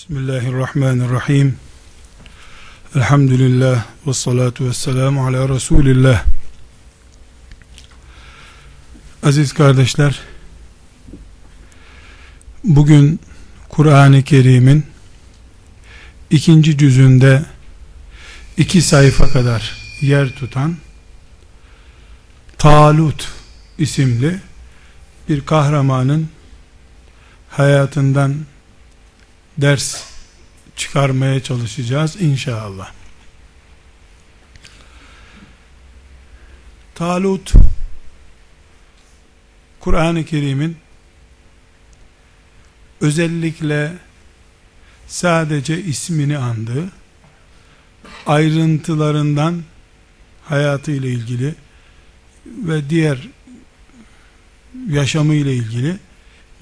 [0.00, 1.56] Bismillahirrahmanirrahim.
[2.96, 6.24] Elhamdülillah ve salatu ve selamu ala Resulillah.
[9.22, 10.20] Aziz kardeşler,
[12.64, 13.20] bugün
[13.68, 14.86] Kur'an-ı Kerim'in
[16.30, 17.44] ikinci cüzünde
[18.56, 20.76] iki sayfa kadar yer tutan
[22.58, 23.28] Talut
[23.78, 24.40] isimli
[25.28, 26.28] bir kahramanın
[27.50, 28.36] hayatından
[29.60, 30.04] ders
[30.76, 32.92] çıkarmaya çalışacağız inşallah.
[36.94, 37.52] Talut
[39.80, 40.76] Kur'an-ı Kerim'in
[43.00, 43.92] özellikle
[45.06, 46.88] sadece ismini andığı
[48.26, 49.62] ayrıntılarından
[50.44, 51.54] hayatı ile ilgili
[52.46, 53.28] ve diğer
[54.88, 55.96] yaşamı ile ilgili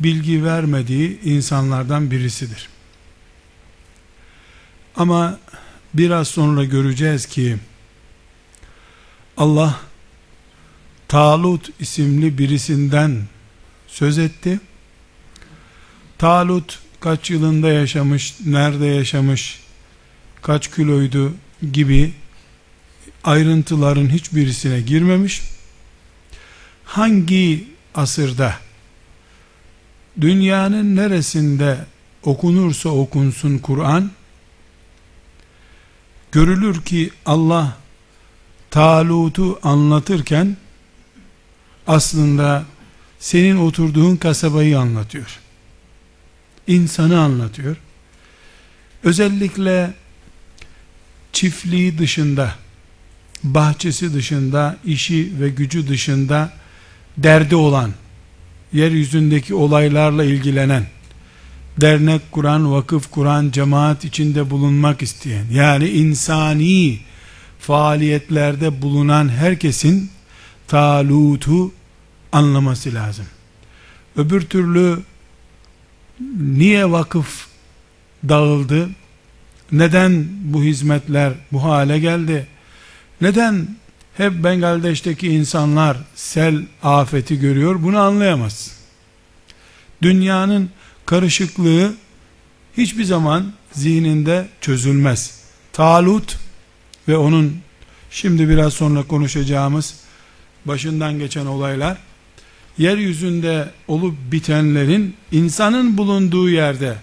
[0.01, 2.69] bilgi vermediği insanlardan birisidir.
[4.99, 5.39] Ama
[5.95, 7.57] biraz sonra göreceğiz ki
[9.37, 9.81] Allah
[11.09, 13.23] Talut isimli birisinden
[13.87, 14.61] söz etti.
[16.19, 19.61] Talut kaç yılında yaşamış, nerede yaşamış,
[20.43, 21.35] kaç kiloydu
[21.73, 22.13] gibi
[23.25, 25.43] ayrıntıların hiçbirisine girmemiş.
[26.85, 28.55] Hangi asırda
[30.21, 31.79] dünyanın neresinde
[32.23, 34.11] okunursa okunsun Kur'an
[36.33, 37.77] görülür ki Allah
[38.71, 40.57] Talut'u anlatırken
[41.87, 42.65] aslında
[43.19, 45.39] senin oturduğun kasabayı anlatıyor.
[46.67, 47.77] İnsanı anlatıyor.
[49.03, 49.95] Özellikle
[51.33, 52.55] çiftliği dışında,
[53.45, 56.53] bahçesi dışında, işi ve gücü dışında
[57.17, 57.93] derdi olan,
[58.73, 60.87] yeryüzündeki olaylarla ilgilenen,
[61.81, 66.99] dernek kuran, vakıf kuran, cemaat içinde bulunmak isteyen, yani insani
[67.59, 70.11] faaliyetlerde bulunan herkesin
[70.69, 71.73] Talut'u
[72.33, 73.27] anlaması lazım.
[74.17, 74.99] Öbür türlü
[76.41, 77.47] niye vakıf
[78.29, 78.89] dağıldı?
[79.73, 82.47] Neden bu hizmetler bu hale geldi?
[83.21, 83.77] Neden
[84.17, 87.83] hep Bengaldeş'teki insanlar sel afeti görüyor?
[87.83, 88.79] Bunu anlayamaz.
[90.03, 90.71] Dünyanın
[91.09, 91.95] karışıklığı
[92.77, 95.41] hiçbir zaman zihninde çözülmez.
[95.73, 96.37] Talut
[97.09, 97.57] ve onun
[98.11, 99.95] şimdi biraz sonra konuşacağımız
[100.65, 101.99] başından geçen olaylar
[102.79, 106.95] yeryüzünde olup bitenlerin insanın bulunduğu yerde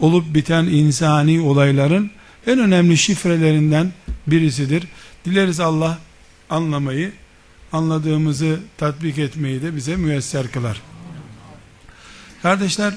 [0.00, 2.10] olup biten insani olayların
[2.46, 3.92] en önemli şifrelerinden
[4.26, 4.84] birisidir.
[5.24, 5.98] Dileriz Allah
[6.50, 7.12] anlamayı,
[7.72, 10.82] anladığımızı tatbik etmeyi de bize müyesser kılar.
[12.42, 12.94] Kardeşler,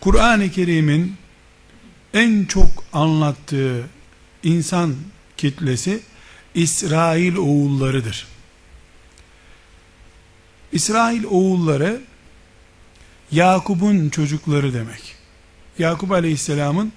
[0.00, 1.16] Kur'an-ı Kerim'in
[2.14, 3.84] en çok anlattığı
[4.42, 4.94] insan
[5.36, 6.00] kitlesi
[6.54, 8.26] İsrail oğullarıdır.
[10.72, 12.00] İsrail oğulları
[13.32, 15.14] Yakup'un çocukları demek.
[15.78, 16.92] Yakup Aleyhisselam'ın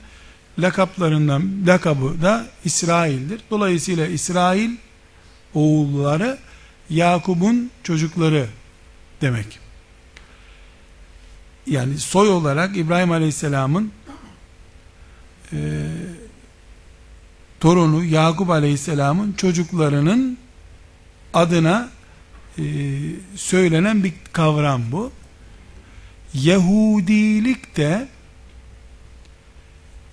[0.59, 3.41] lakaplarından lakabı da İsrail'dir.
[3.51, 4.71] Dolayısıyla İsrail
[5.53, 6.37] oğulları
[6.89, 8.47] Yakup'un çocukları
[9.21, 9.59] demek.
[11.69, 13.91] Yani soy olarak İbrahim Aleyhisselam'ın
[15.53, 15.57] e,
[17.59, 20.37] torunu Yakup Aleyhisselam'ın çocuklarının
[21.33, 21.89] adına
[22.57, 22.63] e,
[23.35, 25.11] söylenen bir kavram bu.
[26.33, 28.07] Yahudilik de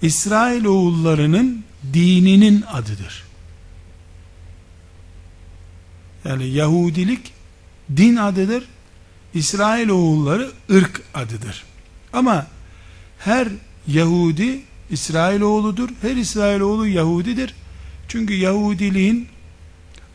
[0.02, 3.24] İsrail oğullarının dininin adıdır.
[6.24, 7.32] Yani Yahudilik
[7.96, 8.64] din adıdır.
[9.34, 11.64] İsrail oğulları ırk adıdır.
[12.12, 12.46] Ama
[13.18, 13.48] her
[13.88, 14.60] Yahudi
[14.90, 15.88] İsrail oğludur.
[16.02, 17.54] Her İsrail oğlu Yahudidir.
[18.08, 19.28] Çünkü Yahudiliğin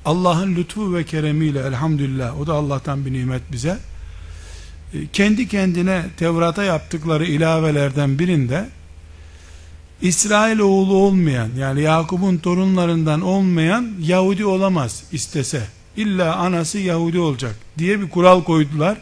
[0.05, 3.77] Allah'ın lütfu ve keremiyle elhamdülillah o da Allah'tan bir nimet bize
[4.93, 8.69] e, kendi kendine Tevrat'a yaptıkları ilavelerden birinde
[10.01, 15.67] İsrail oğlu olmayan yani Yakup'un torunlarından olmayan Yahudi olamaz istese.
[15.97, 18.97] İlla anası Yahudi olacak diye bir kural koydular.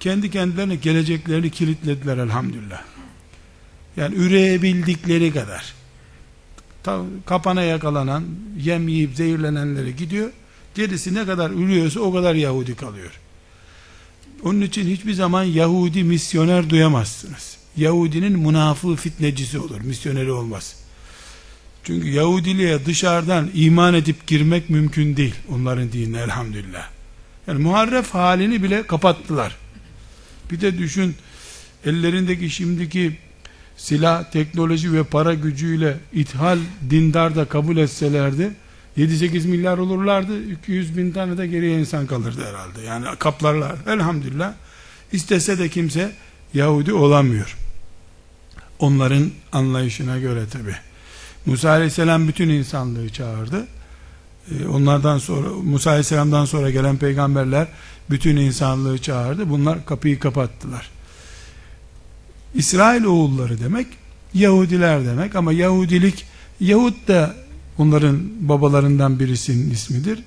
[0.00, 2.82] Kendi kendilerine geleceklerini kilitlediler elhamdülillah.
[3.96, 5.74] Yani üreyebildikleri kadar.
[7.26, 8.24] Kapana yakalanan,
[8.58, 10.30] yem yiyip zehirlenenleri gidiyor.
[10.74, 13.20] Gerisi ne kadar ürüyorsa o kadar Yahudi kalıyor.
[14.44, 17.56] Onun için hiçbir zaman Yahudi misyoner duyamazsınız.
[17.76, 20.76] Yahudinin münafığı fitnecisi olur, misyoneri olmaz.
[21.84, 26.88] Çünkü Yahudiliğe dışarıdan iman edip girmek mümkün değil onların dinine elhamdülillah.
[27.46, 29.56] Yani muharref halini bile kapattılar.
[30.52, 31.14] Bir de düşün
[31.84, 33.18] ellerindeki şimdiki
[33.76, 36.58] silah, teknoloji ve para gücüyle ithal
[36.90, 38.50] dindar da kabul etselerdi
[38.98, 42.82] 7-8 milyar olurlardı 200 bin tane de geriye insan kalırdı herhalde.
[42.82, 43.76] Yani kaplarlar.
[43.86, 44.52] Elhamdülillah
[45.12, 46.12] istese de kimse
[46.54, 47.56] Yahudi olamıyor.
[48.78, 50.74] Onların anlayışına göre tabi
[51.46, 53.66] Musa aleyhisselam bütün insanlığı çağırdı.
[54.50, 57.68] Ee, onlardan sonra Musa aleyhisselamdan sonra gelen peygamberler
[58.10, 60.90] bütün insanlığı çağırdı bunlar kapıyı kapattılar
[62.54, 63.86] İsrail oğulları demek
[64.34, 66.24] Yahudiler demek ama Yahudilik
[66.60, 67.34] Yahud da
[67.78, 70.18] onların babalarından birisinin ismidir.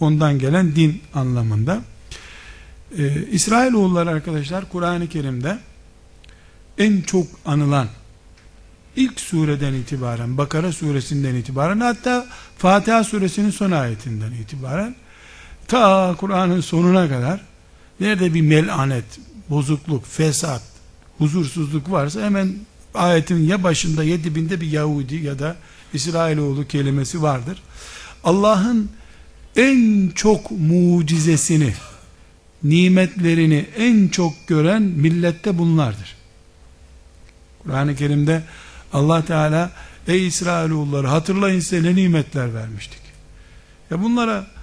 [0.00, 1.80] Ondan gelen din anlamında.
[2.98, 5.58] Ee, İsrail oğulları arkadaşlar Kur'an-ı Kerim'de
[6.78, 7.88] en çok anılan
[8.96, 12.26] ilk sureden itibaren Bakara suresinden itibaren hatta
[12.58, 14.94] Fatiha suresinin son ayetinden itibaren
[15.68, 17.40] ta Kur'an'ın sonuna kadar
[18.00, 19.04] nerede bir melanet,
[19.50, 20.62] bozukluk, fesat,
[21.18, 22.54] huzursuzluk varsa hemen
[22.94, 25.56] ayetin ya başında ya dibinde bir Yahudi ya da
[25.94, 27.62] İsrailoğlu kelimesi vardır.
[28.24, 28.90] Allah'ın
[29.56, 31.74] en çok mucizesini,
[32.62, 36.16] nimetlerini en çok gören millette bunlardır.
[37.62, 38.42] Kur'an-ı Kerim'de
[38.92, 39.70] Allah Teala
[40.08, 43.00] ey İsrailoğulları hatırlayın size ne nimetler vermiştik.
[43.90, 44.55] Ya bunlara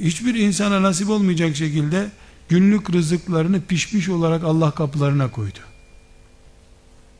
[0.00, 2.10] hiçbir insana nasip olmayacak şekilde
[2.48, 5.58] günlük rızıklarını pişmiş olarak Allah kapılarına koydu.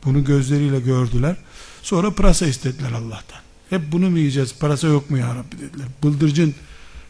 [0.05, 1.35] Bunu gözleriyle gördüler.
[1.81, 3.39] Sonra pırasa istediler Allah'tan.
[3.69, 4.55] Hep bunu mu yiyeceğiz?
[4.59, 5.87] Parasa yok mu ya Rabbi dediler.
[6.03, 6.55] Bıldırcın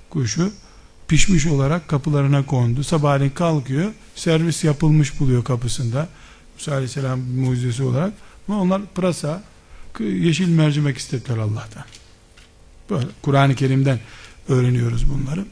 [0.10, 0.52] kuşu
[1.08, 2.84] pişmiş olarak kapılarına kondu.
[2.84, 3.92] Sabahleyin kalkıyor.
[4.16, 6.08] Servis yapılmış buluyor kapısında.
[6.56, 8.14] Musa Aleyhisselam mucizesi olarak.
[8.48, 9.44] Ama onlar pırasa,
[10.00, 11.84] yeşil mercimek istediler Allah'tan.
[13.22, 14.00] Kur'an-ı Kerim'den
[14.50, 15.46] öğreniyoruz bunları.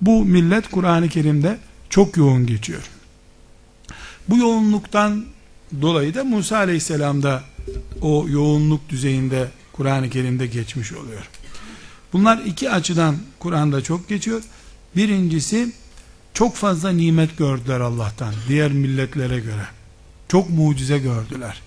[0.00, 1.58] Bu millet Kur'an-ı Kerim'de
[1.90, 2.82] çok yoğun geçiyor.
[4.28, 5.24] Bu yoğunluktan
[5.82, 7.42] dolayı da Musa Aleyhisselam'da
[8.00, 11.28] o yoğunluk düzeyinde Kur'an-ı Kerim'de geçmiş oluyor.
[12.12, 14.42] Bunlar iki açıdan Kur'an'da çok geçiyor.
[14.96, 15.72] Birincisi
[16.34, 19.66] çok fazla nimet gördüler Allah'tan diğer milletlere göre.
[20.28, 21.62] Çok mucize gördüler.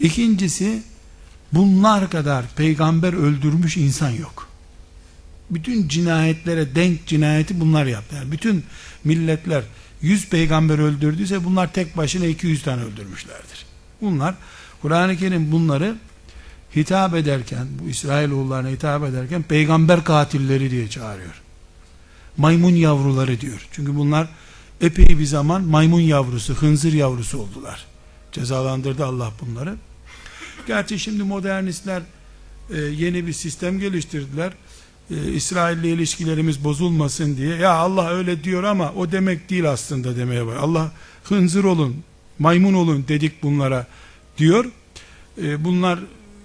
[0.00, 0.82] İkincisi
[1.52, 4.51] bunlar kadar peygamber öldürmüş insan yok.
[5.52, 8.16] Bütün cinayetlere denk cinayeti bunlar yaptı.
[8.16, 8.64] Yani bütün
[9.04, 9.64] milletler
[10.02, 13.66] 100 peygamber öldürdüyse bunlar tek başına 200 tane öldürmüşlerdir.
[14.00, 14.34] Bunlar
[14.82, 15.96] Kur'an-ı Kerim bunları
[16.76, 21.42] hitap ederken bu İsrailoğullarına hitap ederken peygamber katilleri diye çağırıyor.
[22.36, 23.66] Maymun yavruları diyor.
[23.72, 24.28] Çünkü bunlar
[24.80, 27.86] epey bir zaman maymun yavrusu, hınzır yavrusu oldular.
[28.32, 29.76] Cezalandırdı Allah bunları.
[30.66, 32.02] Gerçi şimdi modernistler
[32.70, 34.52] e, yeni bir sistem geliştirdiler
[35.10, 40.46] e, İsrail'le ilişkilerimiz bozulmasın diye ya Allah öyle diyor ama o demek değil aslında demeye
[40.46, 40.56] var.
[40.56, 40.92] Allah
[41.24, 41.96] hınzır olun,
[42.38, 43.86] maymun olun dedik bunlara
[44.38, 44.64] diyor.
[45.42, 45.98] E, bunlar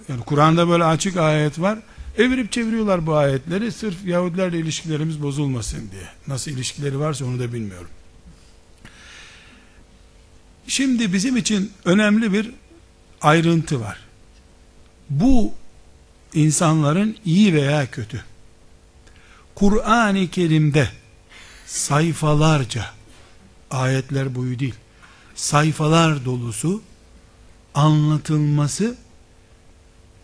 [0.08, 1.78] yani Kur'an'da böyle açık ayet var.
[2.18, 6.08] Evirip çeviriyorlar bu ayetleri sırf Yahudilerle ilişkilerimiz bozulmasın diye.
[6.26, 7.90] Nasıl ilişkileri varsa onu da bilmiyorum.
[10.66, 12.50] Şimdi bizim için önemli bir
[13.20, 13.98] ayrıntı var.
[15.10, 15.52] Bu
[16.34, 18.24] insanların iyi veya kötü
[19.58, 20.88] Kur'an-ı Kerim'de
[21.66, 22.90] sayfalarca
[23.70, 24.74] ayetler boyu değil
[25.34, 26.82] sayfalar dolusu
[27.74, 28.96] anlatılması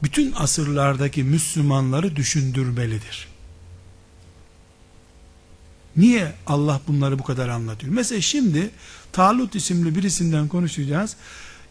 [0.03, 3.29] bütün asırlardaki Müslümanları düşündürmelidir.
[5.97, 7.93] Niye Allah bunları bu kadar anlatıyor?
[7.93, 8.71] Mesela şimdi
[9.13, 11.17] Talut isimli birisinden konuşacağız.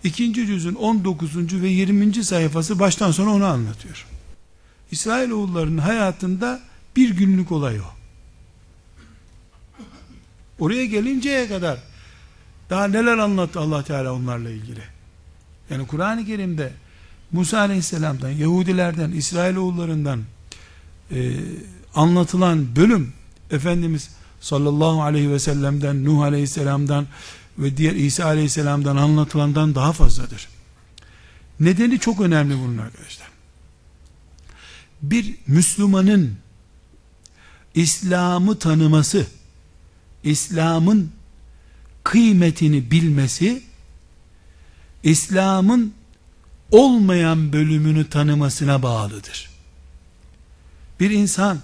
[0.03, 1.61] İkinci cüzün 19.
[1.61, 2.23] ve 20.
[2.23, 4.05] sayfası baştan sona onu anlatıyor.
[4.91, 7.83] İsrailoğullarının hayatında bir günlük olay o.
[10.59, 11.79] Oraya gelinceye kadar
[12.69, 14.81] daha neler anlattı Allah Teala onlarla ilgili.
[15.69, 16.73] Yani Kur'an-ı Kerim'de
[17.31, 20.23] Musa Aleyhisselam'dan, Yahudilerden, İsrailoğullarından
[21.11, 21.39] e,
[21.95, 23.13] anlatılan bölüm
[23.51, 24.09] Efendimiz
[24.41, 27.07] sallallahu aleyhi ve sellem'den, Nuh Aleyhisselam'dan
[27.57, 30.47] ve diğer İsa Aleyhisselam'dan anlatılandan daha fazladır.
[31.59, 33.27] Nedeni çok önemli bunun arkadaşlar.
[35.01, 36.42] Bir Müslümanın
[37.75, 39.27] İslam'ı tanıması,
[40.23, 41.11] İslam'ın
[42.03, 43.63] kıymetini bilmesi,
[45.03, 45.93] İslam'ın
[46.71, 49.49] olmayan bölümünü tanımasına bağlıdır.
[50.99, 51.59] Bir insan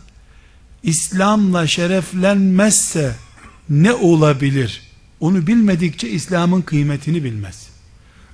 [0.84, 3.16] İslam'la şereflenmezse
[3.70, 4.82] ne olabilir?
[5.20, 7.68] Onu bilmedikçe İslam'ın kıymetini bilmez.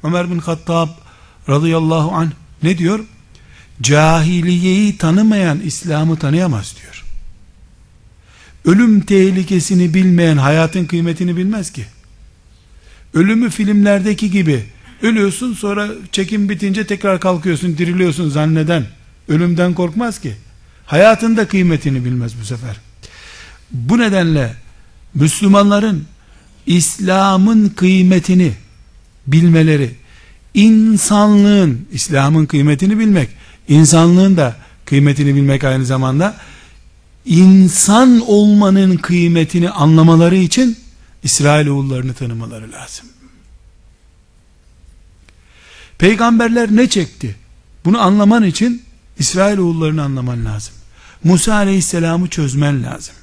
[0.03, 0.89] Ömer bin Hattab
[1.49, 2.31] radıyallahu anh
[2.63, 3.05] ne diyor?
[3.81, 7.04] Cahiliyeyi tanımayan İslam'ı tanıyamaz diyor
[8.65, 11.85] ölüm tehlikesini bilmeyen hayatın kıymetini bilmez ki.
[13.13, 14.63] Ölümü filmlerdeki gibi
[15.01, 18.85] Ölüyorsun sonra çekim bitince tekrar kalkıyorsun, diriliyorsun zanneden
[19.27, 20.35] ölümden korkmaz ki.
[20.85, 22.75] Hayatında kıymetini bilmez bu sefer.
[23.71, 24.53] Bu nedenle
[25.13, 26.05] Müslümanların
[26.65, 28.53] İslam'ın kıymetini
[29.27, 29.91] bilmeleri,
[30.53, 33.29] insanlığın, İslam'ın kıymetini bilmek,
[33.67, 34.55] insanlığın da
[34.85, 36.37] kıymetini bilmek aynı zamanda
[37.25, 40.77] insan olmanın kıymetini anlamaları için
[41.23, 43.05] İsrailoğullarını tanımaları lazım.
[45.97, 47.35] Peygamberler ne çekti?
[47.85, 48.83] Bunu anlaman için
[49.19, 50.73] İsrailoğullarını anlaman lazım.
[51.23, 53.15] Musa Aleyhisselam'ı çözmen lazım.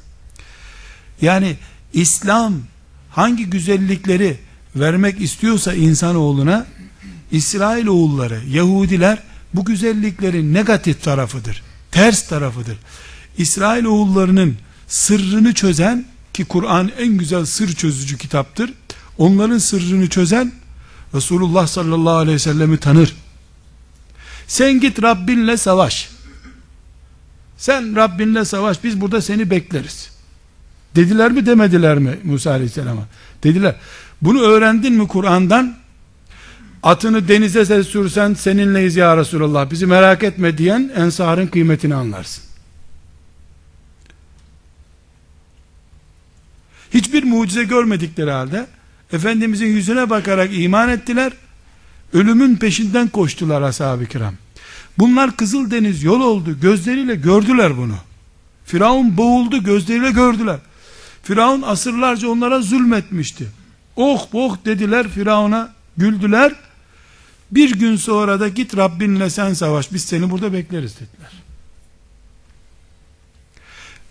[1.21, 1.57] Yani
[1.93, 2.55] İslam
[3.11, 4.39] hangi güzellikleri
[4.77, 6.67] vermek istiyorsa insanoğluna
[7.31, 9.19] İsrailoğulları, Yahudiler
[9.55, 11.63] bu güzelliklerin negatif tarafıdır.
[11.91, 12.77] Ters tarafıdır.
[13.39, 14.57] İsrailoğullarının
[14.89, 18.73] sırrını çözen ki Kur'an en güzel sır çözücü kitaptır.
[19.19, 20.53] Onların sırrını çözen
[21.15, 23.17] Resulullah sallallahu aleyhi ve sellemi tanır.
[24.47, 26.11] Sen git Rabbinle savaş.
[27.57, 30.11] Sen Rabbinle savaş biz burada seni bekleriz.
[30.97, 33.03] Dediler mi demediler mi Musa aleyhisselama?
[33.45, 33.75] Dediler.
[34.23, 35.77] Bunu öğrendin mi Kur'an'dan?
[36.83, 42.45] Atını denize sürsen seninleyiz ya Resulallah bizi merak etme diyen ensarın kıymetini anlarsın.
[46.95, 48.67] Hiçbir mucize görmedikleri halde
[49.13, 51.33] Efendimizin yüzüne bakarak iman ettiler.
[52.13, 54.35] Ölümün peşinden koştular ashab-ı kiram.
[54.99, 56.61] Bunlar Kızıldeniz yol oldu.
[56.61, 57.97] Gözleriyle gördüler bunu.
[58.65, 60.59] Firavun boğuldu gözleriyle gördüler.
[61.23, 63.47] Firavun asırlarca onlara zulmetmişti.
[63.97, 66.53] Oh oh dediler Firavun'a güldüler.
[67.51, 71.33] Bir gün sonra da git Rabbinle sen savaş biz seni burada bekleriz dediler.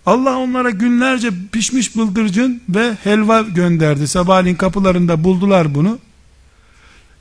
[0.05, 4.07] Allah onlara günlerce pişmiş bıldırcın ve helva gönderdi.
[4.07, 5.99] Sabahleyin kapılarında buldular bunu.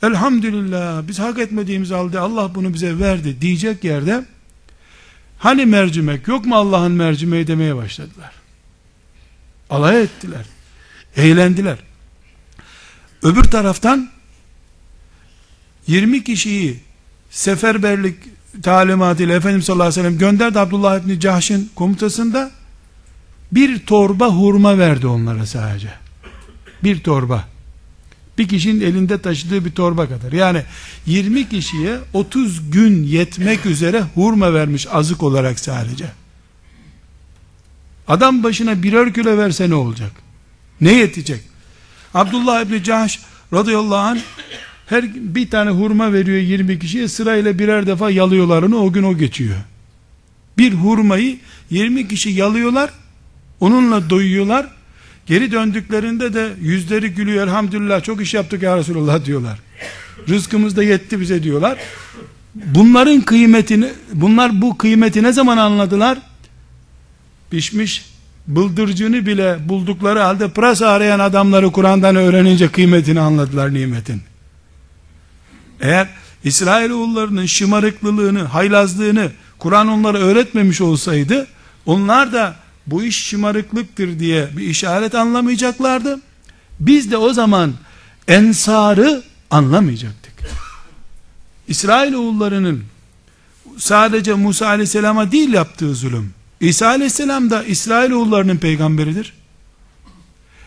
[0.02, 4.24] Elhamdülillah biz hak etmediğimiz halde Allah bunu bize verdi diyecek yerde
[5.38, 8.32] hani mercimek yok mu Allah'ın mercimeği demeye başladılar.
[9.70, 10.46] Alay ettiler.
[11.16, 11.78] Eğlendiler.
[13.22, 14.10] Öbür taraftan
[15.86, 16.80] 20 kişiyi
[17.30, 18.16] seferberlik
[18.62, 22.50] talimatıyla Efendimiz sallallahu aleyhi ve sellem gönderdi Abdullah İbni Cahş'ın komutasında
[23.52, 25.92] bir torba hurma verdi onlara sadece.
[26.84, 27.48] Bir torba.
[28.38, 30.32] Bir kişinin elinde taşıdığı bir torba kadar.
[30.32, 30.62] Yani
[31.06, 36.12] 20 kişiye 30 gün yetmek üzere hurma vermiş azık olarak sadece.
[38.08, 40.12] Adam başına birer kilo verse ne olacak?
[40.80, 41.40] Ne yetecek?
[42.14, 43.20] Abdullah İbni Cahş
[43.52, 44.20] radıyallahu anh
[44.86, 49.18] her bir tane hurma veriyor 20 kişiye sırayla birer defa yalıyorlar onu o gün o
[49.18, 49.56] geçiyor.
[50.58, 51.38] Bir hurmayı
[51.70, 52.90] 20 kişi yalıyorlar
[53.60, 54.66] onunla doyuyorlar.
[55.26, 59.58] Geri döndüklerinde de yüzleri gülüyor elhamdülillah çok iş yaptık ya Resulullah diyorlar.
[60.28, 61.78] Rızkımız da yetti bize diyorlar.
[62.54, 66.18] Bunların kıymetini bunlar bu kıymeti ne zaman anladılar?
[67.50, 68.10] Pişmiş
[68.46, 74.22] bıldırcını bile buldukları halde pırasa arayan adamları Kur'an'dan öğrenince kıymetini anladılar nimetin.
[75.80, 76.08] Eğer
[76.44, 81.46] İsrailoğullarının şımarıklılığını, haylazlığını Kur'an onlara öğretmemiş olsaydı
[81.86, 82.56] onlar da
[82.90, 86.20] bu iş şımarıklıktır diye bir işaret anlamayacaklardı.
[86.80, 87.74] Biz de o zaman
[88.28, 90.34] ensarı anlamayacaktık.
[91.68, 92.84] İsrailoğullarının
[93.78, 96.34] sadece Musa aleyhisselama değil yaptığı zulüm.
[96.60, 99.32] İsa aleyhisselam da İsrailoğullarının peygamberidir.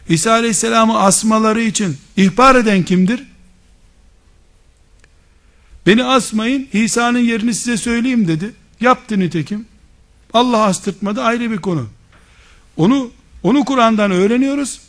[0.10, 3.24] İsa aleyhisselamı asmaları için ihbar eden kimdir?
[5.86, 8.52] Beni asmayın, İsa'nın yerini size söyleyeyim dedi.
[8.80, 9.66] Yaptı nitekim.
[10.34, 11.88] Allah astırtmadı ayrı bir konu.
[12.78, 13.12] Onu
[13.44, 14.82] onu Kur'an'dan öğreniyoruz.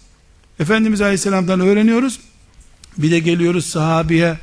[0.60, 2.20] Efendimiz Aleyhisselam'dan öğreniyoruz.
[2.98, 4.38] Bir de geliyoruz sahabiye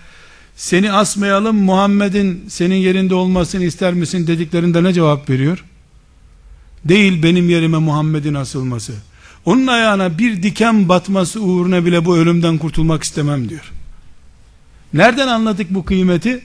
[0.56, 5.66] seni asmayalım Muhammed'in senin yerinde olmasını ister misin dediklerinde ne cevap veriyor?
[6.86, 8.94] Değil benim yerime Muhammed'in asılması.
[9.46, 13.72] Onun ayağına bir diken batması uğruna bile bu ölümden kurtulmak istemem diyor.
[14.94, 16.42] Nereden anladık bu kıymeti?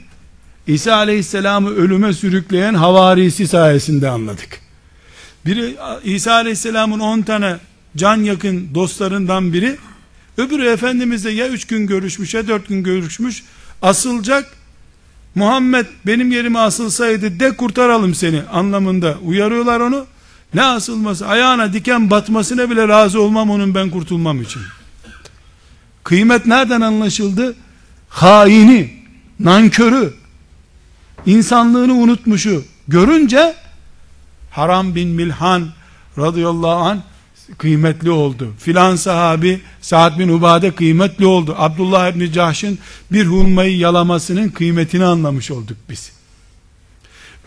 [0.67, 4.66] İsa aleyhisselamı ölüme sürükleyen havarisi sayesinde anladık.
[5.47, 7.57] Biri İsa aleyhisselamın 10 tane
[7.97, 9.77] can yakın dostlarından biri.
[10.37, 13.43] Öbürü Efendimizle ya 3 gün görüşmüş ya 4 gün görüşmüş.
[13.83, 14.53] Asılacak.
[15.35, 20.07] Muhammed benim yerime asılsaydı de kurtaralım seni anlamında uyarıyorlar onu.
[20.55, 24.63] Ne asılması ayağına diken batmasına bile razı olmam onun ben kurtulmam için.
[26.05, 27.57] Kıymet nereden anlaşıldı?
[28.09, 28.91] Haini
[29.41, 30.15] nankörü
[31.27, 33.55] insanlığını unutmuşu görünce
[34.57, 35.69] Haram bin Milhan
[36.19, 37.03] radıyallahu an
[37.59, 38.55] kıymetli oldu.
[38.59, 41.55] Filan sahabi Sa'd bin Ubade kıymetli oldu.
[41.59, 42.79] Abdullah İbni Cahş'ın
[43.13, 46.13] bir hurmayı yalamasının kıymetini anlamış olduk biz.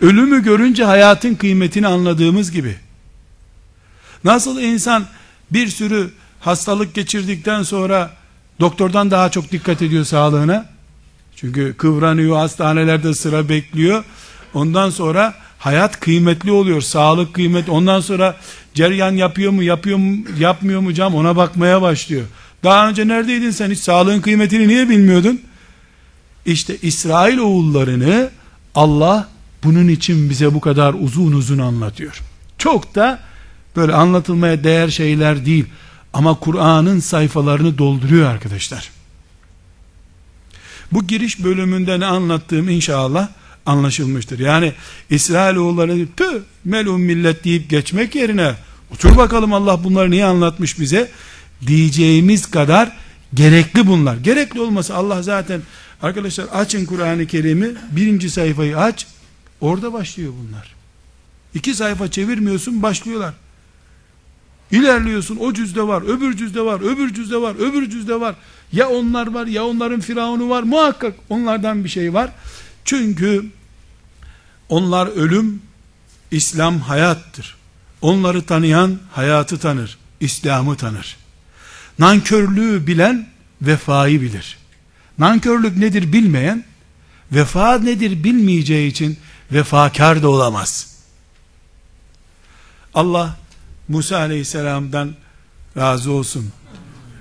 [0.01, 2.75] Ölümü görünce hayatın kıymetini anladığımız gibi.
[4.24, 5.06] Nasıl insan
[5.51, 8.12] bir sürü hastalık geçirdikten sonra
[8.60, 10.70] doktordan daha çok dikkat ediyor sağlığına.
[11.36, 14.04] Çünkü kıvranıyor, hastanelerde sıra bekliyor.
[14.54, 17.70] Ondan sonra hayat kıymetli oluyor, sağlık kıymet.
[17.70, 18.38] Ondan sonra
[18.74, 22.25] ceryan yapıyor mu, yapıyor mu, yapmıyor mu cam ona bakmaya başlıyor.
[22.63, 25.42] Daha önce neredeydin sen hiç sağlığın kıymetini niye bilmiyordun?
[26.46, 28.30] İşte İsrail oğullarını
[28.75, 29.30] Allah
[29.63, 32.22] bunun için bize bu kadar uzun uzun anlatıyor.
[32.58, 33.20] Çok da
[33.75, 35.66] böyle anlatılmaya değer şeyler değil.
[36.13, 38.89] Ama Kur'an'ın sayfalarını dolduruyor arkadaşlar.
[40.92, 43.28] Bu giriş bölümünde ne anlattığım inşallah
[43.70, 44.40] anlaşılmıştır.
[44.40, 44.74] Yani
[45.10, 48.56] İsrailoğulları tüh melun millet deyip geçmek yerine
[48.94, 51.12] otur bakalım Allah bunları niye anlatmış bize
[51.68, 52.92] diyeceğimiz kadar
[53.34, 54.18] gerekli bunlar.
[54.18, 55.62] Gerekli olmasa Allah zaten
[56.02, 59.08] arkadaşlar açın Kur'an-ı Kerim'i birinci sayfayı aç
[59.62, 60.76] orada başlıyor bunlar.
[61.54, 63.34] İki sayfa çevirmiyorsun başlıyorlar.
[64.72, 68.36] İlerliyorsun o cüzde var, öbür cüzde var, öbür cüzde var, öbür cüzde var.
[68.72, 70.64] Ya onlar var ya onların firavunu var.
[70.64, 72.30] Muhakkak onlardan bir şey var.
[72.86, 73.46] Çünkü
[74.70, 75.62] onlar ölüm,
[76.32, 77.56] İslam hayattır.
[78.02, 81.17] Onları tanıyan hayatı tanır, İslam'ı tanır.
[82.00, 83.30] Nankörlüğü bilen
[83.62, 84.58] vefayı bilir.
[85.17, 86.63] Nankörlük nedir bilmeyen,
[87.32, 89.17] vefa nedir bilmeyeceği için
[89.52, 90.96] vefakar da olamaz.
[92.93, 93.38] Allah
[93.88, 95.15] Musa aleyhisselamdan
[95.78, 96.52] razı olsun.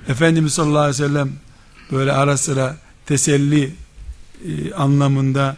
[0.09, 1.33] Efendimiz sallallahu aleyhi ve sellem
[1.93, 3.75] böyle ara sıra teselli
[4.45, 5.57] e, anlamında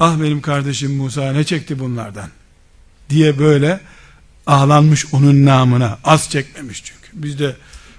[0.00, 2.28] ah benim kardeşim Musa ne çekti bunlardan?
[3.10, 3.80] Diye böyle
[4.46, 5.98] ağlanmış onun namına.
[6.04, 7.08] Az çekmemiş çünkü.
[7.12, 7.56] Biz de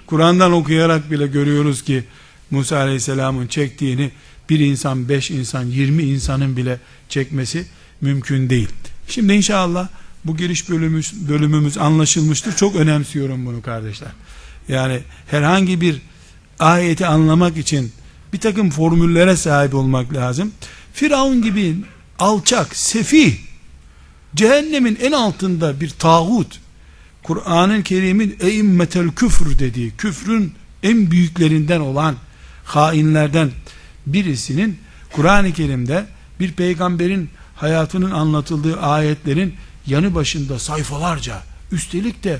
[0.08, 2.04] Kur'an'dan okuyarak bile görüyoruz ki
[2.52, 4.12] Musa aleyhisselamın çektiğini
[4.50, 7.66] bir insan beş insan yirmi insanın bile çekmesi
[8.02, 8.70] mümkün değil.
[9.08, 9.88] Şimdi inşallah
[10.26, 12.56] bu giriş bölümümüz, bölümümüz anlaşılmıştır.
[12.56, 14.12] Çok önemsiyorum bunu kardeşler.
[14.68, 16.02] Yani herhangi bir
[16.60, 17.92] ayeti anlamak için
[18.34, 20.52] bir takım formüllere sahip olmak lazım.
[20.94, 21.76] Firavun gibi
[22.20, 23.34] alçak, sefih,
[24.36, 26.60] cehennemin en altında bir tağut,
[27.24, 32.16] Kur'an-ı Kerim'in eimmetel küfür dediği, küfrün en büyüklerinden olan
[32.64, 33.52] hainlerden
[34.08, 34.80] birisinin
[35.12, 36.06] Kur'an-ı Kerim'de
[36.40, 39.54] bir peygamberin hayatının anlatıldığı ayetlerin
[39.88, 42.40] yanı başında sayfalarca, üstelik de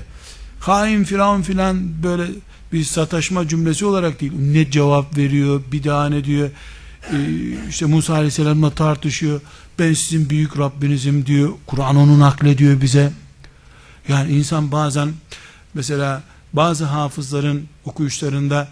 [0.60, 2.24] hain firavun filan böyle
[2.72, 4.32] bir sataşma cümlesi olarak değil.
[4.38, 6.50] Ne cevap veriyor, bir daha ne diyor.
[7.12, 7.16] Ee,
[7.68, 9.40] işte Musa Aleyhisselam'la tartışıyor.
[9.78, 11.52] Ben sizin büyük Rabbinizim diyor.
[11.66, 13.12] Kur'an onu naklediyor bize.
[14.08, 15.12] Yani insan bazen
[15.74, 18.68] mesela bazı hafızların okuyuşlarında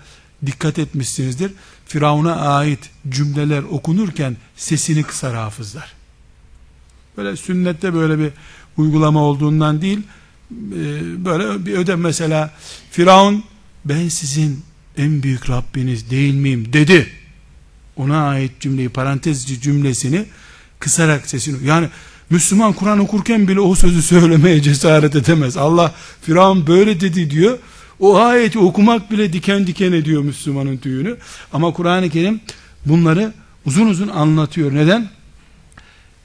[0.47, 1.53] dikkat etmişsinizdir.
[1.87, 5.93] Firavun'a ait cümleler okunurken sesini kısar hafızlar.
[7.17, 8.31] Böyle sünnette böyle bir
[8.77, 9.99] uygulama olduğundan değil,
[10.51, 12.55] e, böyle bir ödem mesela
[12.91, 13.45] Firavun
[13.85, 14.63] ben sizin
[14.97, 17.18] en büyük Rabbiniz değil miyim dedi.
[17.99, 20.25] Ona ait cümleyi parantezci cümlesini
[20.79, 21.89] kısarak sesini yani
[22.31, 25.57] Müslüman Kur'an okurken bile o sözü söylemeye cesaret edemez.
[25.57, 27.59] Allah Firavun böyle dedi diyor.
[28.01, 31.17] O ayeti okumak bile diken diken ediyor Müslümanın tüyünü.
[31.53, 32.41] Ama Kur'an-ı Kerim
[32.87, 33.33] bunları
[33.67, 34.75] uzun uzun anlatıyor.
[34.75, 35.09] Neden?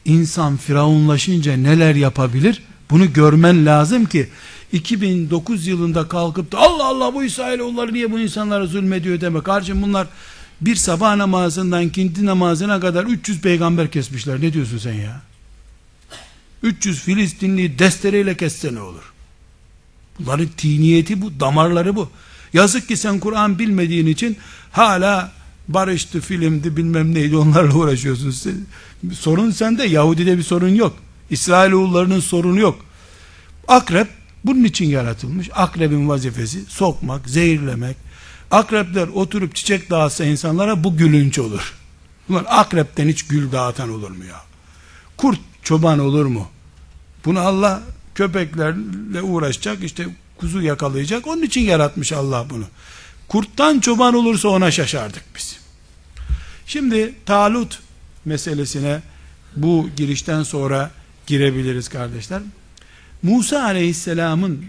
[0.05, 2.61] İnsan firavunlaşınca neler yapabilir?
[2.89, 4.29] Bunu görmen lazım ki
[4.71, 9.41] 2009 yılında kalkıp da Allah Allah bu İsrailoğulları niye bu insanlara zulmediyor deme.
[9.41, 10.07] Kardeşim bunlar
[10.65, 14.41] bir sabah namazından kinti namazına kadar 300 peygamber kesmişler.
[14.41, 15.21] Ne diyorsun sen ya?
[16.63, 19.13] 300 Filistinli destereyle kesse ne olur?
[20.19, 22.09] Bunların tiniyeti bu, damarları bu.
[22.53, 24.37] Yazık ki sen Kur'an bilmediğin için
[24.71, 25.31] hala
[25.67, 28.65] barıştı, filmdi, bilmem neydi onlarla uğraşıyorsun.
[29.13, 30.97] Sorun sende, Yahudi'de bir sorun yok.
[31.29, 32.85] İsrailoğullarının sorunu yok.
[33.67, 34.07] Akrep
[34.45, 35.49] bunun için yaratılmış.
[35.53, 37.97] Akrebin vazifesi sokmak, zehirlemek.
[38.53, 41.73] Akrepler oturup çiçek dağıtsa insanlara bu gülünç olur.
[42.29, 44.41] Bunlar akrepten hiç gül dağıtan olur mu ya?
[45.17, 46.47] Kurt çoban olur mu?
[47.25, 47.83] Bunu Allah
[48.15, 52.65] köpeklerle uğraşacak işte kuzu yakalayacak onun için yaratmış Allah bunu.
[53.27, 55.57] Kurttan çoban olursa ona şaşardık biz.
[56.65, 57.79] Şimdi talut
[58.25, 59.01] meselesine
[59.55, 60.91] bu girişten sonra
[61.27, 62.41] girebiliriz kardeşler.
[63.23, 64.65] Musa aleyhisselamın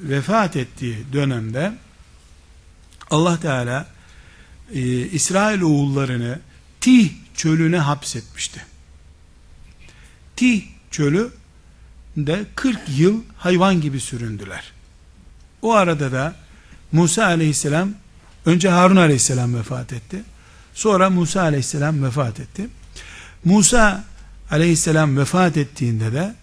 [0.00, 1.72] vefat ettiği dönemde
[3.10, 3.86] Allah Teala
[4.74, 6.40] e, İsrail oğullarını
[6.80, 8.66] Tih çölüne hapsetmişti.
[10.36, 11.30] Tih çölü
[12.16, 14.72] de 40 yıl hayvan gibi süründüler.
[15.62, 16.36] O arada da
[16.92, 17.94] Musa aleyhisselam
[18.46, 20.22] önce Harun aleyhisselam vefat etti.
[20.74, 22.68] Sonra Musa aleyhisselam vefat etti.
[23.44, 24.04] Musa
[24.50, 26.34] aleyhisselam vefat ettiğinde de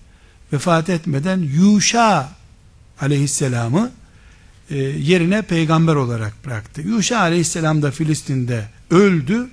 [0.54, 2.30] vefat etmeden Yuşa
[3.02, 3.92] aleyhisselamı
[4.72, 6.82] e, yerine peygamber olarak bıraktı.
[6.82, 9.48] Yuşa aleyhisselam da Filistin'de öldü.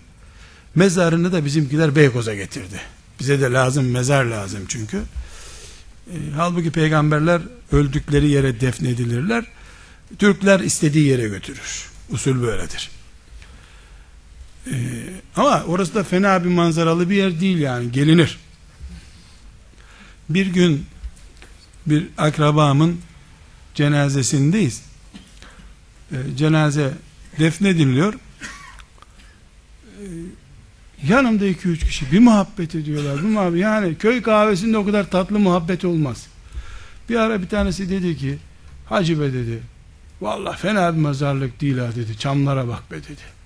[0.75, 2.81] Mezarını da bizimkiler Beykoz'a getirdi.
[3.21, 4.97] Bize de lazım mezar lazım çünkü.
[6.07, 9.45] E, halbuki peygamberler öldükleri yere defnedilirler.
[10.19, 11.89] Türkler istediği yere götürür.
[12.11, 12.91] Usul böyledir.
[14.67, 14.75] E,
[15.37, 18.39] ama orası da fena bir manzaralı bir yer değil yani gelinir.
[20.29, 20.87] Bir gün
[21.87, 23.01] bir akrabamın
[23.75, 24.88] cenazesindeyiz.
[26.13, 26.93] E, cenaze
[27.39, 28.15] defnediliyor.
[28.15, 30.05] E,
[31.09, 33.23] yanımda iki üç kişi bir muhabbet ediyorlar.
[33.23, 36.27] Bu muhabbet, yani köy kahvesinde o kadar tatlı muhabbet olmaz.
[37.09, 38.39] Bir ara bir tanesi dedi ki
[38.89, 39.61] Hacı be dedi
[40.21, 42.19] Vallahi fena bir mezarlık değil ha dedi.
[42.19, 43.39] Çamlara bak be dedi.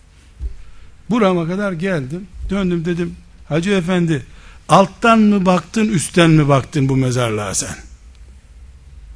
[1.11, 2.27] Burama kadar geldim.
[2.51, 3.17] Döndüm dedim.
[3.49, 4.23] Hacı efendi
[4.69, 7.77] alttan mı baktın üstten mi baktın bu mezarlığa sen?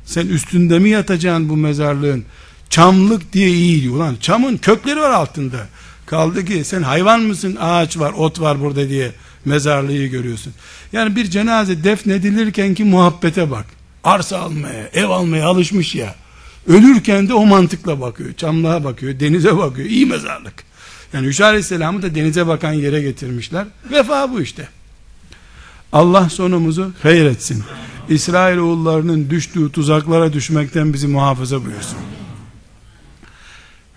[0.05, 2.25] Sen üstünde mi yatacaksın bu mezarlığın?
[2.71, 3.95] Çamlık diye iyi diyor.
[3.95, 5.67] Ulan çamın kökleri var altında.
[6.07, 7.57] Kaldı ki sen hayvan mısın?
[7.61, 9.13] Ağaç var, ot var burada diye
[9.45, 10.53] mezarlığı görüyorsun.
[10.93, 13.67] Yani bir cenaze defnedilirken ki muhabbete bak.
[14.05, 16.15] Arsa almaya, ev almaya alışmış ya.
[16.67, 18.33] Ölürken de o mantıkla bakıyor.
[18.35, 19.89] Çamlığa bakıyor, denize bakıyor.
[19.89, 20.55] İyi mezarlık.
[21.13, 23.67] Yani Hüşa Aleyhisselam'ı da denize bakan yere getirmişler.
[23.91, 24.69] Vefa bu işte.
[25.93, 27.65] Allah sonumuzu hayır etsin.
[28.09, 31.99] İsrail oğullarının düştüğü tuzaklara düşmekten bizi muhafaza buyursun.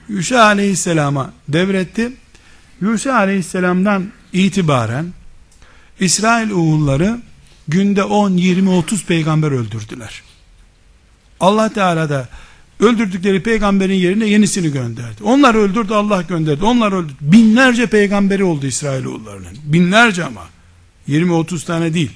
[0.10, 2.12] Yuşa aleyhisselama devretti.
[2.82, 5.14] Yuşa aleyhisselamdan itibaren
[6.00, 7.20] İsrail oğulları
[7.68, 10.24] günde 10, 20, 30 peygamber öldürdüler.
[11.40, 12.28] Allah Teala da
[12.80, 15.24] öldürdükleri peygamberin yerine yenisini gönderdi.
[15.24, 16.64] Onlar öldürdü Allah gönderdi.
[16.66, 17.14] Onlar öldürdü.
[17.22, 19.58] Binlerce peygamberi oldu İsrailoğullarının.
[19.64, 20.50] Binlerce ama.
[21.10, 22.12] 20-30 tane değil.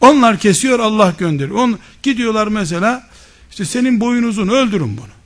[0.00, 1.58] Onlar kesiyor Allah gönderiyor.
[1.58, 3.08] On, gidiyorlar mesela
[3.50, 5.21] işte senin boyun uzun öldürün bunu.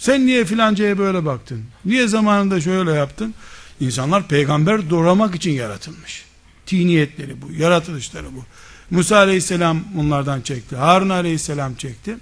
[0.00, 1.64] Sen niye filancaya böyle baktın?
[1.84, 3.34] Niye zamanında şöyle yaptın?
[3.80, 6.24] İnsanlar peygamber doğramak için yaratılmış.
[6.66, 8.44] Tiniyetleri bu, yaratılışları bu.
[8.90, 10.76] Musa aleyhisselam bunlardan çekti.
[10.76, 12.16] Harun aleyhisselam çekti.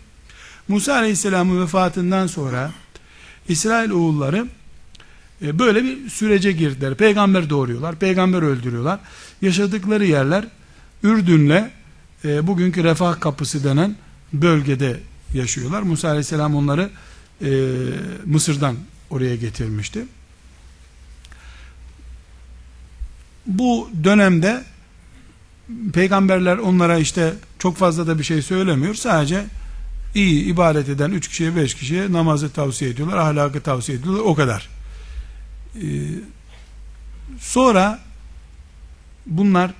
[0.68, 2.70] Musa aleyhisselamın vefatından sonra
[3.48, 4.46] İsrail oğulları
[5.42, 6.94] e, böyle bir sürece girdiler.
[6.94, 9.00] Peygamber doğuruyorlar, peygamber öldürüyorlar.
[9.42, 10.44] Yaşadıkları yerler
[11.02, 11.70] Ürdün'le
[12.24, 13.96] e, bugünkü refah kapısı denen
[14.32, 15.00] bölgede
[15.34, 15.82] yaşıyorlar.
[15.82, 16.90] Musa aleyhisselam onları
[17.42, 17.51] e,
[18.24, 18.77] Mısır'dan
[19.11, 20.05] oraya getirmişti.
[23.46, 24.64] Bu dönemde
[25.92, 28.94] peygamberler onlara işte çok fazla da bir şey söylemiyor.
[28.94, 29.44] Sadece
[30.14, 34.20] iyi ibadet eden üç kişiye beş kişiye namazı tavsiye ediyorlar, ahlakı tavsiye ediyorlar.
[34.20, 34.68] O kadar.
[35.77, 35.81] Ee,
[37.40, 38.01] sonra
[39.27, 39.70] bunlar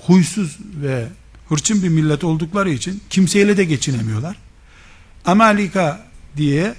[0.00, 1.06] huysuz ve
[1.48, 4.36] hırçın bir millet oldukları için kimseyle de geçinemiyorlar.
[5.26, 6.74] Amalika diye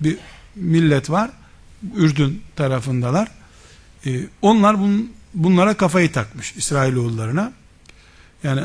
[0.00, 0.16] bir
[0.56, 1.30] millet var.
[1.96, 3.28] Ürdün tarafındalar.
[4.06, 7.52] Ee, onlar bun, bunlara kafayı takmış İsrailoğullarına.
[8.42, 8.62] Yani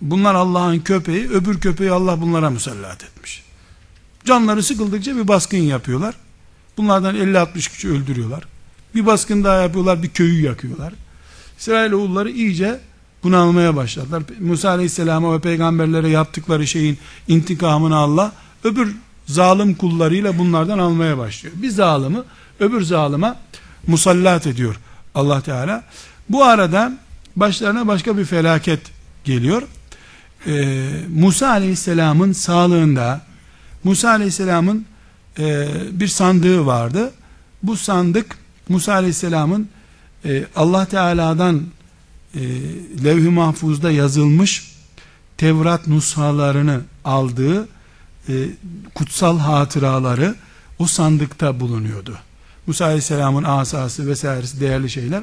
[0.00, 3.42] bunlar Allah'ın köpeği, öbür köpeği Allah bunlara musallat etmiş.
[4.24, 6.14] Canları sıkıldıkça bir baskın yapıyorlar.
[6.76, 8.44] Bunlardan 50-60 kişi öldürüyorlar.
[8.94, 10.92] Bir baskın daha yapıyorlar, bir köyü yakıyorlar.
[11.58, 12.80] İsrailoğulları iyice
[13.22, 14.22] bunalmaya başladılar.
[14.40, 16.98] Musa Aleyhisselam'a ve peygamberlere yaptıkları şeyin
[17.28, 18.32] intikamını Allah
[18.64, 18.96] öbür
[19.32, 21.54] zalim kullarıyla bunlardan almaya başlıyor.
[21.58, 22.18] Bir zalimi
[22.60, 23.36] öbür zalıma
[23.86, 24.76] musallat ediyor
[25.14, 25.84] Allah Teala.
[26.28, 26.92] Bu arada
[27.36, 28.80] başlarına başka bir felaket
[29.24, 29.62] geliyor.
[30.46, 33.20] Ee, Musa Aleyhisselam'ın sağlığında
[33.84, 34.86] Musa Aleyhisselam'ın
[35.38, 37.10] e, bir sandığı vardı.
[37.62, 38.38] Bu sandık
[38.68, 39.68] Musa Aleyhisselam'ın
[40.24, 41.62] e, Allah Teala'dan
[42.34, 42.40] e,
[43.04, 44.70] levh-i mahfuzda yazılmış
[45.36, 47.68] Tevrat nushalarını aldığı
[48.28, 48.32] e,
[48.94, 50.34] kutsal hatıraları
[50.78, 52.18] o sandıkta bulunuyordu.
[52.66, 55.22] Musa Aleyhisselam'ın asası vesairesi değerli şeyler.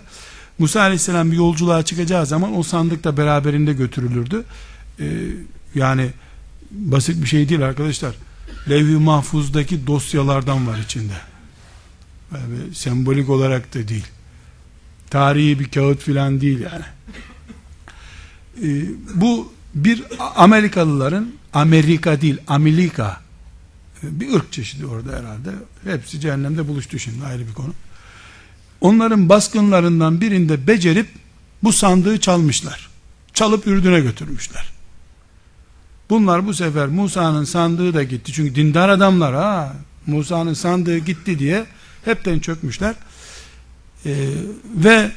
[0.60, 4.44] Musa Aleyhisselam bir yolculuğa çıkacağı zaman o sandık da beraberinde götürülürdü.
[5.00, 5.06] Ee,
[5.76, 6.10] yani
[6.72, 8.16] basit bir şey değil arkadaşlar.
[8.70, 11.14] Levh-i mahfuzdaki dosyalardan var içinde.
[12.34, 14.08] Yani sembolik olarak da değil.
[15.10, 16.86] Tarihi bir kağıt filan değil yani.
[18.64, 20.04] Ee, bu bir
[20.36, 23.22] Amerikalıların Amerika değil Amerika
[24.04, 25.50] bir ırk çeşidi orada herhalde.
[25.84, 27.74] Hepsi cehennemde buluştu şimdi ayrı bir konu.
[28.82, 31.08] Onların baskınlarından birinde becerip
[31.64, 32.90] bu sandığı çalmışlar.
[33.34, 34.70] Çalıp Ürdün'e götürmüşler.
[36.10, 38.32] Bunlar bu sefer Musa'nın sandığı da gitti.
[38.34, 39.74] Çünkü dindar adamlar ha.
[40.08, 41.66] Musa'nın sandığı gitti diye
[42.06, 42.96] hepten çökmüşler.
[44.06, 44.30] Ee,
[44.76, 45.12] ve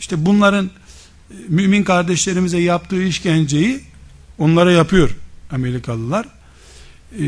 [0.00, 0.70] işte bunların
[1.48, 3.80] mümin kardeşlerimize yaptığı işkenceyi
[4.38, 5.16] onlara yapıyor
[5.50, 6.26] Amerikalılar.
[7.20, 7.24] Ee,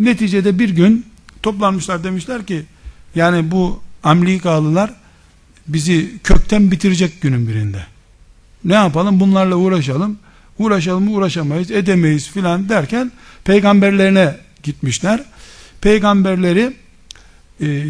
[0.00, 1.06] neticede bir gün
[1.42, 2.62] toplanmışlar demişler ki
[3.14, 4.90] yani bu Amerikalılar
[5.68, 7.86] bizi kökten bitirecek günün birinde.
[8.64, 9.20] Ne yapalım?
[9.20, 10.18] Bunlarla uğraşalım.
[10.58, 13.12] Uğraşalım uğraşamayız, edemeyiz filan derken
[13.44, 15.24] peygamberlerine gitmişler.
[15.80, 16.76] Peygamberleri
[17.60, 17.84] e,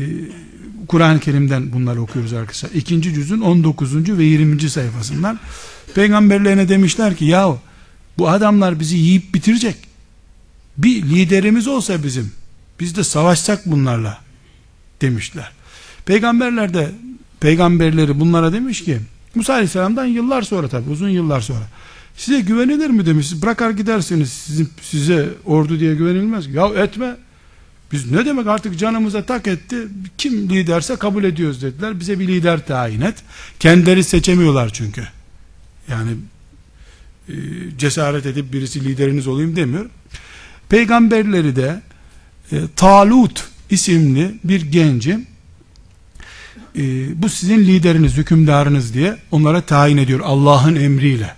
[0.88, 2.70] Kur'an-ı Kerim'den bunları okuyoruz arkadaşlar.
[2.70, 4.18] İkinci cüzün 19.
[4.18, 4.70] ve 20.
[4.70, 5.38] sayfasından
[5.94, 7.58] peygamberlerine demişler ki yahu
[8.18, 9.76] bu adamlar bizi yiyip bitirecek.
[10.78, 12.32] Bir liderimiz olsa bizim
[12.80, 14.18] biz de savaşsak bunlarla
[15.00, 15.52] demişler.
[16.04, 16.90] Peygamberler de
[17.40, 18.98] peygamberleri bunlara demiş ki
[19.34, 21.66] Musa Aleyhisselam'dan yıllar sonra tabi uzun yıllar sonra.
[22.16, 27.16] Size güvenilir mi demiş bırakar gidersiniz sizin, size ordu diye güvenilmez ya etme
[27.92, 29.76] biz ne demek artık canımıza tak etti
[30.18, 32.00] kim liderse kabul ediyoruz dediler.
[32.00, 33.14] Bize bir lider tayin et.
[33.60, 35.08] Kendileri seçemiyorlar çünkü.
[35.88, 36.10] Yani
[37.28, 37.34] e,
[37.78, 39.86] cesaret edip birisi lideriniz olayım demiyor
[40.72, 41.82] peygamberleri de
[42.52, 45.18] e, Talut isimli bir genci
[46.76, 46.82] e,
[47.22, 51.34] bu sizin lideriniz, hükümdarınız diye onlara tayin ediyor Allah'ın emriyle.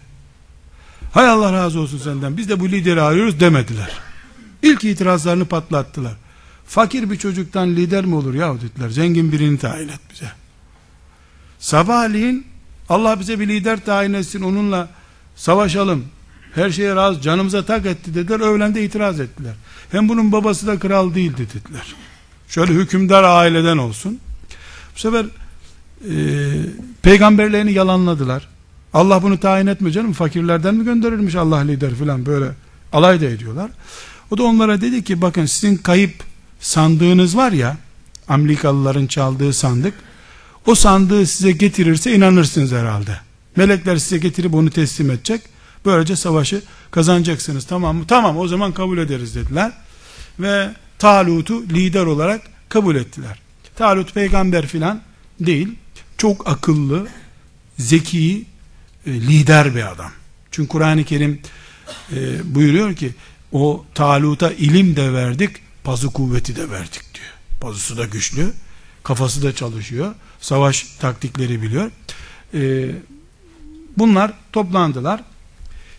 [1.12, 3.90] Hay Allah razı olsun senden biz de bu lideri arıyoruz demediler.
[4.62, 6.16] İlk itirazlarını patlattılar.
[6.66, 8.90] Fakir bir çocuktan lider mi olur ya dediler.
[8.90, 10.32] Zengin birini tayin et bize.
[11.58, 12.46] Sabahleyin
[12.88, 14.88] Allah bize bir lider tayin etsin onunla
[15.36, 16.04] savaşalım.
[16.54, 18.40] Her şeye razı canımıza tak etti dediler.
[18.40, 19.52] Öğlende itiraz ettiler.
[19.90, 21.94] Hem bunun babası da kral değildi dediler.
[22.48, 24.18] Şöyle hükümdar aileden olsun.
[24.96, 26.14] Bu sefer e,
[27.02, 28.48] peygamberlerini yalanladılar.
[28.94, 32.50] Allah bunu tayin etme canım fakirlerden mi gönderirmiş Allah lider filan böyle
[32.92, 33.70] alay da ediyorlar.
[34.30, 36.14] O da onlara dedi ki bakın sizin kayıp
[36.60, 37.76] sandığınız var ya
[38.28, 39.94] Amerikalıların çaldığı sandık
[40.66, 43.18] o sandığı size getirirse inanırsınız herhalde.
[43.56, 45.42] Melekler size getirip onu teslim edecek.
[45.84, 48.04] Böylece savaşı kazanacaksınız tamam mı?
[48.08, 49.72] Tamam o zaman kabul ederiz dediler.
[50.40, 53.38] Ve Talut'u lider olarak kabul ettiler.
[53.76, 55.02] Talut peygamber filan
[55.40, 55.68] değil.
[56.18, 57.06] Çok akıllı,
[57.78, 58.44] zeki,
[59.06, 60.10] e, lider bir adam.
[60.50, 61.40] Çünkü Kur'an-ı Kerim
[62.12, 63.14] e, buyuruyor ki
[63.52, 67.26] o Talut'a ilim de verdik, pazı kuvveti de verdik diyor.
[67.60, 68.52] Pazısı da güçlü,
[69.02, 71.90] kafası da çalışıyor, savaş taktikleri biliyor.
[72.54, 72.90] E,
[73.98, 75.20] bunlar toplandılar.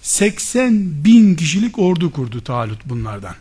[0.01, 3.35] 80 bin kişilik ordu kurdu Talut bunlardan.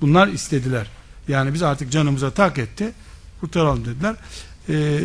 [0.00, 0.86] Bunlar istediler.
[1.28, 2.92] Yani biz artık canımıza tak etti
[3.40, 4.14] kurtaralım dediler.
[4.68, 5.00] E,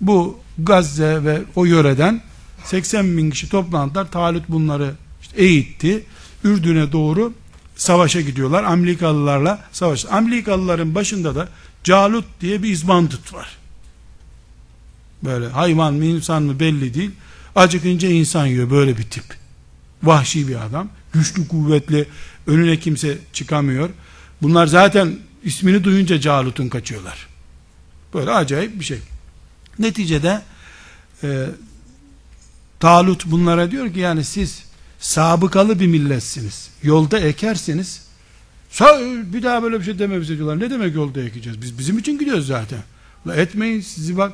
[0.00, 2.22] bu Gazze ve o yöreden
[2.64, 4.10] 80 bin kişi toplandılar.
[4.10, 6.04] Talut bunları işte eğitti.
[6.44, 7.32] Ürdün'e doğru
[7.76, 8.64] savaşa gidiyorlar.
[8.64, 10.06] Amerikalılarla savaş.
[10.06, 11.48] Amerikalıların başında da
[11.84, 13.56] Calut diye bir izbandut var.
[15.24, 17.10] Böyle hayvan mı insan mı belli değil.
[17.54, 19.24] Acıkınca insan yiyor böyle bir tip.
[20.02, 20.88] Vahşi bir adam.
[21.12, 22.08] Güçlü kuvvetli
[22.46, 23.90] önüne kimse çıkamıyor.
[24.42, 27.26] Bunlar zaten ismini duyunca Calut'un kaçıyorlar.
[28.14, 28.98] Böyle acayip bir şey.
[29.78, 30.42] Neticede
[31.22, 31.46] e,
[32.80, 34.62] Talut bunlara diyor ki yani siz
[34.98, 36.70] sabıkalı bir milletsiniz.
[36.82, 38.02] Yolda ekerseniz
[39.32, 40.60] bir daha böyle bir şey deme bize diyorlar.
[40.60, 41.62] Ne demek yolda ekeceğiz?
[41.62, 42.78] Biz bizim için gidiyoruz zaten.
[43.26, 44.32] La etmeyin sizi bak.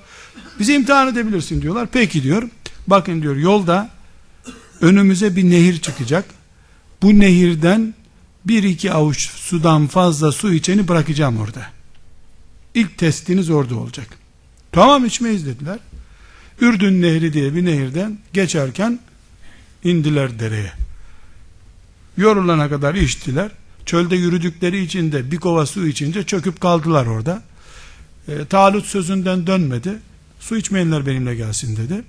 [0.58, 1.88] Bizi imtihan edebilirsin diyorlar.
[1.92, 2.48] Peki diyor.
[2.86, 3.90] Bakın diyor yolda
[4.80, 6.24] önümüze bir nehir çıkacak.
[7.02, 7.94] Bu nehirden
[8.44, 11.66] bir iki avuç sudan fazla su içeni bırakacağım orada.
[12.74, 14.06] İlk testiniz orada olacak.
[14.72, 15.78] Tamam içmeyiz dediler.
[16.60, 18.98] Ürdün Nehri diye bir nehirden geçerken
[19.84, 20.72] indiler dereye.
[22.16, 23.50] Yorulana kadar içtiler.
[23.86, 27.42] Çölde yürüdükleri için de bir kova su içince çöküp kaldılar orada.
[28.28, 29.98] E, Talut sözünden dönmedi.
[30.40, 32.02] Su içmeyenler benimle gelsin dedi.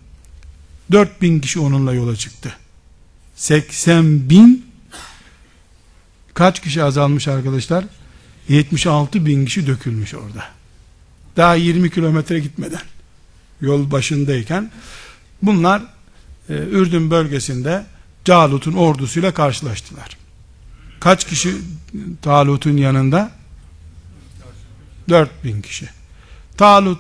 [0.91, 2.55] 4000 kişi onunla yola çıktı.
[3.35, 4.65] 80 bin
[6.33, 7.85] kaç kişi azalmış arkadaşlar?
[8.49, 10.45] 76 bin kişi dökülmüş orada.
[11.37, 12.81] Daha 20 kilometre gitmeden
[13.61, 14.71] yol başındayken
[15.41, 15.81] bunlar
[16.49, 17.85] e, Ürdün bölgesinde
[18.25, 20.17] Calut'un ordusuyla karşılaştılar.
[20.99, 21.53] Kaç kişi
[22.21, 23.31] Talut'un yanında?
[25.09, 25.89] 4 bin kişi.
[26.57, 26.99] Talut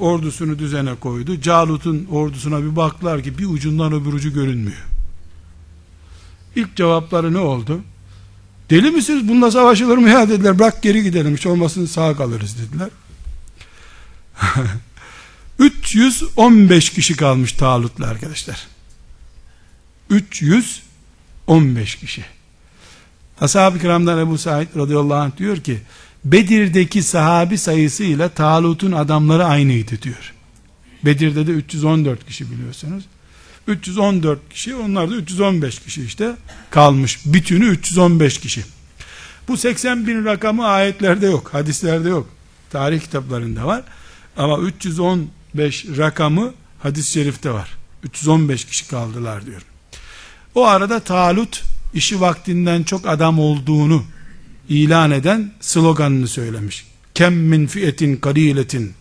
[0.00, 1.40] ordusunu düzene koydu.
[1.40, 4.84] Calut'un ordusuna bir baktılar ki bir ucundan öbür ucu görünmüyor.
[6.56, 7.80] İlk cevapları ne oldu?
[8.70, 9.28] Deli misiniz?
[9.28, 10.58] Bununla savaşılır mı ya dediler.
[10.58, 11.36] Bırak geri gidelim.
[11.36, 12.88] Hiç olmasın sağ kalırız dediler.
[15.58, 18.66] 315 kişi kalmış Talut'la arkadaşlar.
[20.10, 22.24] 315 kişi.
[23.40, 25.78] Ashab-ı kiramdan Ebu Said radıyallahu anh diyor ki
[26.24, 30.34] Bedir'deki sahabi sayısıyla Talut'un adamları aynıydı diyor.
[31.04, 33.04] Bedir'de de 314 kişi biliyorsunuz.
[33.66, 36.36] 314 kişi onlar da 315 kişi işte
[36.70, 37.18] kalmış.
[37.26, 38.64] Bütünü 315 kişi.
[39.48, 41.54] Bu 80 bin rakamı ayetlerde yok.
[41.54, 42.28] Hadislerde yok.
[42.70, 43.82] Tarih kitaplarında var.
[44.36, 47.76] Ama 315 rakamı hadis-i şerifte var.
[48.02, 49.62] 315 kişi kaldılar diyor.
[50.54, 51.62] O arada Talut
[51.94, 54.04] işi vaktinden çok adam olduğunu
[54.70, 56.86] ilan eden sloganını söylemiş.
[57.14, 58.94] Kem min fiyetin kaliletin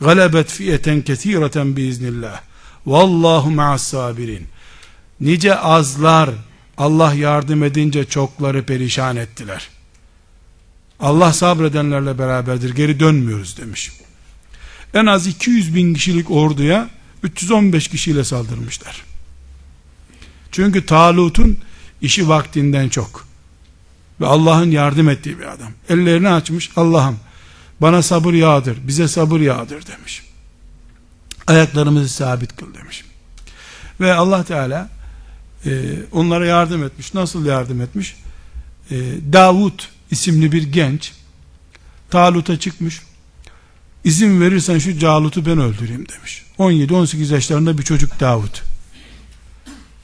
[0.00, 2.40] galebet fiyeten kesireten biiznillah.
[2.86, 4.46] Vallahu ma'as sabirin.
[5.20, 6.30] Nice azlar
[6.78, 9.68] Allah yardım edince çokları perişan ettiler.
[11.00, 13.92] Allah sabredenlerle beraberdir geri dönmüyoruz demiş.
[14.94, 16.90] En az 200 bin kişilik orduya
[17.22, 19.04] 315 kişiyle saldırmışlar.
[20.52, 21.58] Çünkü Talut'un
[22.02, 23.25] işi vaktinden çok.
[24.20, 25.72] Ve Allah'ın yardım ettiği bir adam.
[25.88, 27.18] Ellerini açmış Allah'ım
[27.80, 30.22] bana sabır yağdır, bize sabır yağdır demiş.
[31.46, 33.04] Ayaklarımızı sabit kıl demiş.
[34.00, 34.88] Ve Allah Teala
[35.66, 35.70] e,
[36.12, 37.14] onlara yardım etmiş.
[37.14, 38.16] Nasıl yardım etmiş?
[38.90, 38.96] E,
[39.32, 41.12] Davut isimli bir genç
[42.10, 43.02] Talut'a çıkmış.
[44.04, 46.44] İzin verirsen şu Calut'u ben öldüreyim demiş.
[46.58, 48.62] 17-18 yaşlarında bir çocuk Davut.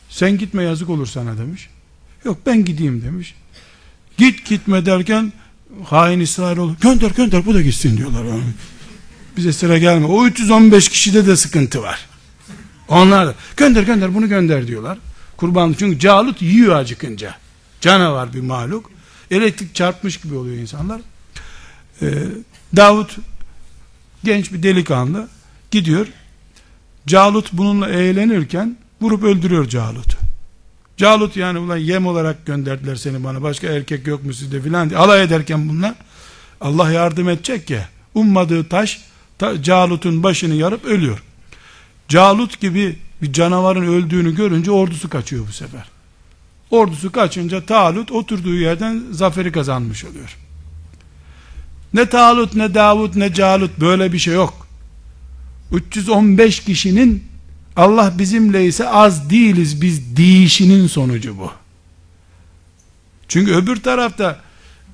[0.08, 1.68] Sen gitme yazık olur sana demiş.
[2.24, 3.34] Yok ben gideyim demiş.
[4.22, 5.32] Git gitme derken
[5.84, 8.22] hain İsrailoğlu gönder gönder bu da gitsin diyorlar.
[9.36, 10.06] Bize sıra gelme.
[10.06, 12.06] O 315 kişide de sıkıntı var.
[12.88, 14.98] Onlar da gönder gönder bunu gönder diyorlar.
[15.36, 17.34] Kurban çünkü Calut yiyor acıkınca.
[17.80, 18.90] Canavar bir mahluk.
[19.30, 21.00] Elektrik çarpmış gibi oluyor insanlar.
[22.02, 22.06] Ee,
[22.76, 23.16] Davut
[24.24, 25.28] genç bir delikanlı
[25.70, 26.06] gidiyor.
[27.06, 30.21] Calut bununla eğlenirken vurup öldürüyor Calut'u.
[30.96, 34.98] Calut yani ulan yem olarak gönderdiler seni bana başka erkek yok mu sizde filan diye
[34.98, 35.94] alay ederken bunlar
[36.60, 39.00] Allah yardım edecek ya ummadığı taş
[39.38, 41.22] ta, Calut'un başını yarıp ölüyor.
[42.08, 45.84] Calut gibi bir canavarın öldüğünü görünce ordusu kaçıyor bu sefer.
[46.70, 50.36] Ordusu kaçınca Talut oturduğu yerden zaferi kazanmış oluyor.
[51.94, 54.66] Ne Talut ne Davut ne Calut böyle bir şey yok.
[55.72, 57.24] 315 kişinin
[57.76, 61.52] Allah bizimle ise az değiliz biz değişinin sonucu bu.
[63.28, 64.40] Çünkü öbür tarafta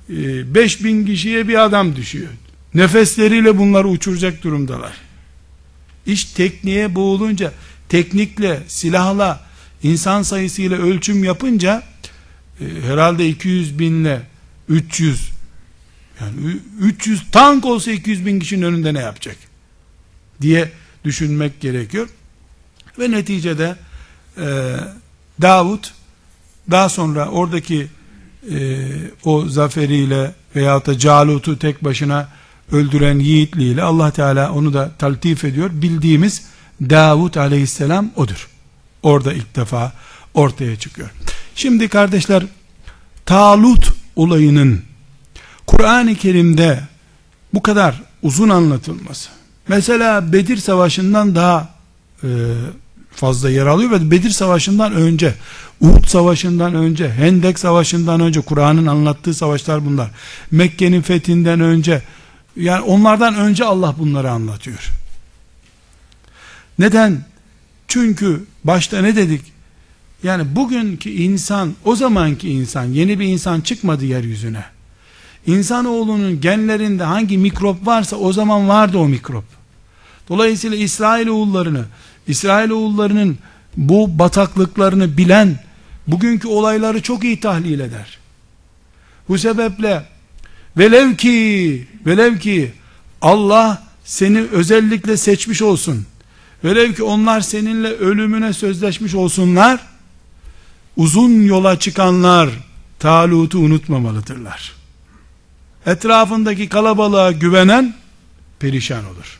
[0.09, 2.29] 5000 e, kişiye bir adam düşüyor.
[2.73, 4.93] Nefesleriyle bunları uçuracak durumdalar.
[6.05, 7.53] İş tekniğe boğulunca
[7.89, 9.45] teknikle, silahla,
[9.83, 11.83] insan sayısıyla ölçüm yapınca
[12.61, 14.21] e, herhalde 200 binle
[14.69, 15.29] 300
[16.21, 19.37] yani 300 tank olsa 200 bin kişinin önünde ne yapacak
[20.41, 20.71] diye
[21.05, 22.09] düşünmek gerekiyor.
[22.99, 23.75] Ve neticede
[24.37, 24.75] e,
[25.41, 25.93] Davut
[26.71, 27.87] daha sonra oradaki
[28.51, 28.87] e,
[29.23, 32.27] o zaferiyle veyahut da Calut'u tek başına
[32.71, 35.69] öldüren yiğitliğiyle Allah Teala onu da taltif ediyor.
[35.73, 36.45] Bildiğimiz
[36.81, 38.49] Davut aleyhisselam odur.
[39.03, 39.93] Orada ilk defa
[40.33, 41.09] ortaya çıkıyor.
[41.55, 42.43] Şimdi kardeşler
[43.25, 44.81] Talut olayının
[45.67, 46.79] Kur'an-ı Kerim'de
[47.53, 49.29] bu kadar uzun anlatılması
[49.67, 51.69] mesela Bedir Savaşı'ndan daha
[52.23, 52.27] e,
[53.11, 55.33] fazla yer alıyor ve Bedir Savaşı'ndan önce,
[55.81, 60.11] Uhud Savaşı'ndan önce, Hendek Savaşı'ndan önce Kur'an'ın anlattığı savaşlar bunlar.
[60.51, 62.01] Mekke'nin fethinden önce
[62.55, 64.89] yani onlardan önce Allah bunları anlatıyor.
[66.79, 67.25] Neden?
[67.87, 69.41] Çünkü başta ne dedik?
[70.23, 74.65] Yani bugünkü insan, o zamanki insan, yeni bir insan çıkmadı yeryüzüne.
[75.45, 79.45] İnsanoğlunun genlerinde hangi mikrop varsa o zaman vardı o mikrop.
[80.29, 81.85] Dolayısıyla İsrail oğullarını,
[82.29, 83.37] İsrail oğullarının
[83.77, 85.59] bu bataklıklarını bilen
[86.07, 88.17] bugünkü olayları çok iyi tahlil eder.
[89.29, 90.05] Bu sebeple
[90.77, 92.71] velev ki velev ki
[93.21, 96.05] Allah seni özellikle seçmiş olsun.
[96.63, 99.79] Velev ki onlar seninle ölümüne sözleşmiş olsunlar.
[100.97, 102.49] Uzun yola çıkanlar
[102.99, 104.73] Talut'u unutmamalıdırlar.
[105.85, 107.93] Etrafındaki kalabalığa güvenen
[108.59, 109.38] perişan olur.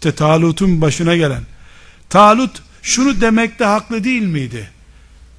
[0.00, 1.42] İşte Talut'un başına gelen.
[2.08, 4.70] Talut şunu demekte haklı değil miydi?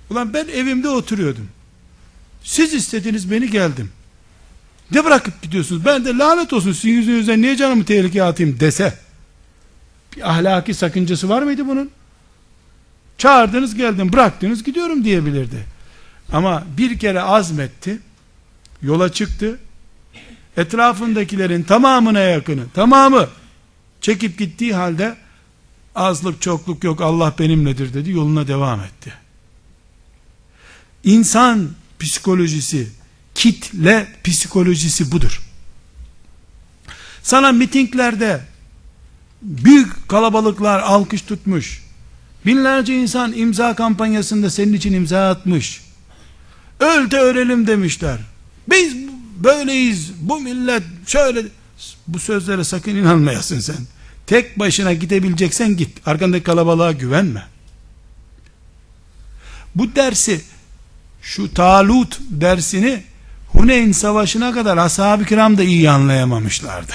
[0.09, 1.47] Ulan ben evimde oturuyordum.
[2.43, 3.91] Siz istediniz beni geldim.
[4.91, 5.85] Ne bırakıp gidiyorsunuz?
[5.85, 8.99] Ben de lanet olsun sizin yüzünüzden niye canımı tehlikeye atayım dese.
[10.15, 11.91] Bir ahlaki sakıncası var mıydı bunun?
[13.17, 15.65] Çağırdınız geldim bıraktınız gidiyorum diyebilirdi.
[16.31, 17.99] Ama bir kere azmetti.
[18.81, 19.59] Yola çıktı.
[20.57, 23.27] Etrafındakilerin tamamına yakını tamamı
[24.01, 25.15] Çekip gittiği halde
[25.95, 29.13] azlık çokluk yok Allah benimledir dedi yoluna devam etti.
[31.03, 32.87] İnsan psikolojisi,
[33.35, 35.41] kitle psikolojisi budur.
[37.23, 38.41] Sana mitinglerde
[39.41, 41.83] büyük kalabalıklar alkış tutmuş.
[42.45, 45.81] Binlerce insan imza kampanyasında senin için imza atmış.
[46.79, 48.19] Öl de ölelim demişler.
[48.69, 48.95] Biz
[49.43, 50.11] böyleyiz.
[50.21, 51.43] Bu millet şöyle
[52.07, 53.77] bu sözlere sakın inanmayasın sen.
[54.27, 56.07] Tek başına gidebileceksen git.
[56.07, 57.43] Arkandaki kalabalığa güvenme.
[59.75, 60.41] Bu dersi
[61.21, 63.03] şu Talut dersini
[63.47, 66.93] Huneyn savaşına kadar ashab-ı kiram da iyi anlayamamışlardı.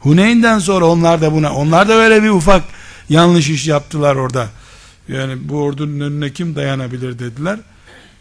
[0.00, 2.64] Huneyn'den sonra onlar da buna onlar da öyle bir ufak
[3.08, 4.48] yanlış iş yaptılar orada.
[5.08, 7.58] Yani bu ordunun önüne kim dayanabilir dediler.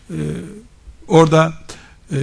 [0.09, 0.15] Ee,
[1.07, 1.53] orada
[2.11, 2.17] e,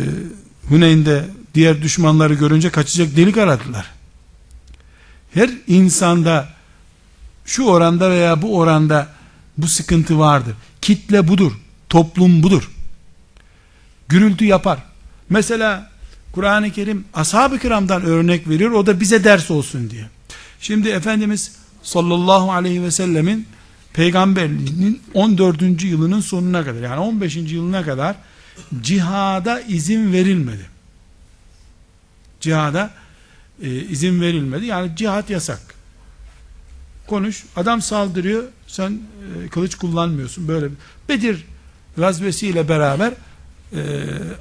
[0.68, 3.86] Huneyn'de diğer düşmanları görünce kaçacak delik aradılar.
[5.34, 6.48] Her insanda
[7.44, 9.08] şu oranda veya bu oranda
[9.58, 10.54] bu sıkıntı vardır.
[10.80, 11.52] Kitle budur.
[11.88, 12.70] Toplum budur.
[14.08, 14.78] Gürültü yapar.
[15.28, 15.90] Mesela
[16.32, 18.70] Kur'an-ı Kerim ashab-ı kiramdan örnek veriyor.
[18.70, 20.06] O da bize ders olsun diye.
[20.60, 21.52] Şimdi Efendimiz
[21.82, 23.46] sallallahu aleyhi ve sellemin
[23.92, 25.82] peygamberliğinin 14.
[25.82, 27.36] yılının sonuna kadar yani 15.
[27.36, 28.16] yılına kadar
[28.82, 30.66] cihada izin verilmedi.
[32.40, 32.90] Cihada
[33.62, 34.66] e, izin verilmedi.
[34.66, 35.61] Yani cihat yasak.
[37.07, 37.44] Konuş.
[37.57, 38.44] Adam saldırıyor.
[38.66, 40.48] Sen e, kılıç kullanmıyorsun.
[40.48, 40.66] Böyle
[41.09, 41.44] Bedir
[41.96, 43.12] gazvesiyle beraber
[43.72, 43.80] e,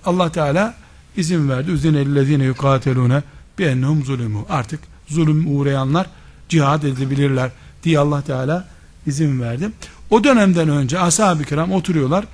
[0.05, 0.75] Allah Teala
[1.17, 1.71] izin verdi.
[1.71, 3.23] Üzenellezine yukatelune
[3.59, 4.39] bi ennehum zulümü.
[4.49, 6.07] Artık zulüm uğrayanlar
[6.49, 7.51] cihad edebilirler
[7.83, 8.67] diye Allah Teala
[9.07, 9.69] izin verdi.
[10.09, 12.25] O dönemden önce ashab-ı kiram oturuyorlar.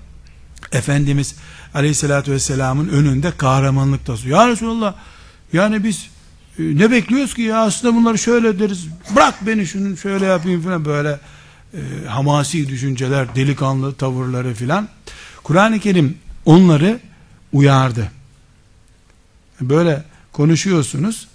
[0.71, 1.35] Efendimiz
[1.73, 4.39] Aleyhisselatü Vesselam'ın önünde kahramanlık tasıyor.
[4.39, 4.93] Ya Resulallah
[5.53, 6.07] yani biz
[6.59, 8.87] e, ne bekliyoruz ki ya aslında bunları şöyle deriz.
[9.15, 11.19] Bırak beni şunu şöyle yapayım falan böyle
[11.73, 14.89] e, hamasi düşünceler, delikanlı tavırları filan.
[15.43, 16.99] Kur'an-ı Kerim onları
[17.53, 18.11] uyardı.
[19.61, 21.27] Böyle konuşuyorsunuz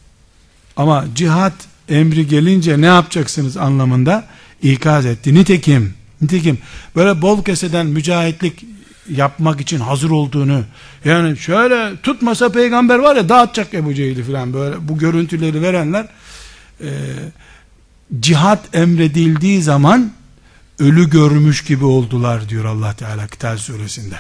[0.77, 1.53] ama cihat
[1.89, 4.27] emri gelince ne yapacaksınız anlamında
[4.63, 5.35] ikaz etti.
[5.35, 6.59] Nitekim, nitekim
[6.97, 8.65] böyle bol keseden mücahitlik
[9.11, 10.65] yapmak için hazır olduğunu
[11.05, 16.09] yani şöyle tutmasa peygamber var ya dağıtacak Ebu Cehil'i falan böyle bu görüntüleri verenler
[16.81, 16.91] e,
[18.21, 20.13] cihat emredildiği zaman
[20.79, 24.17] ölü görmüş gibi oldular diyor Allah Teala Kital suresinde.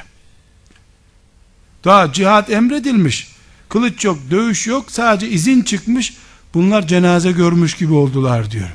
[1.84, 3.32] Daha cihat emredilmiş.
[3.68, 6.14] Kılıç yok, dövüş yok, sadece izin çıkmış.
[6.54, 8.68] Bunlar cenaze görmüş gibi oldular diyor.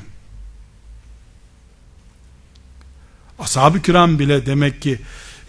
[3.38, 4.98] Ashab-ı kiram bile demek ki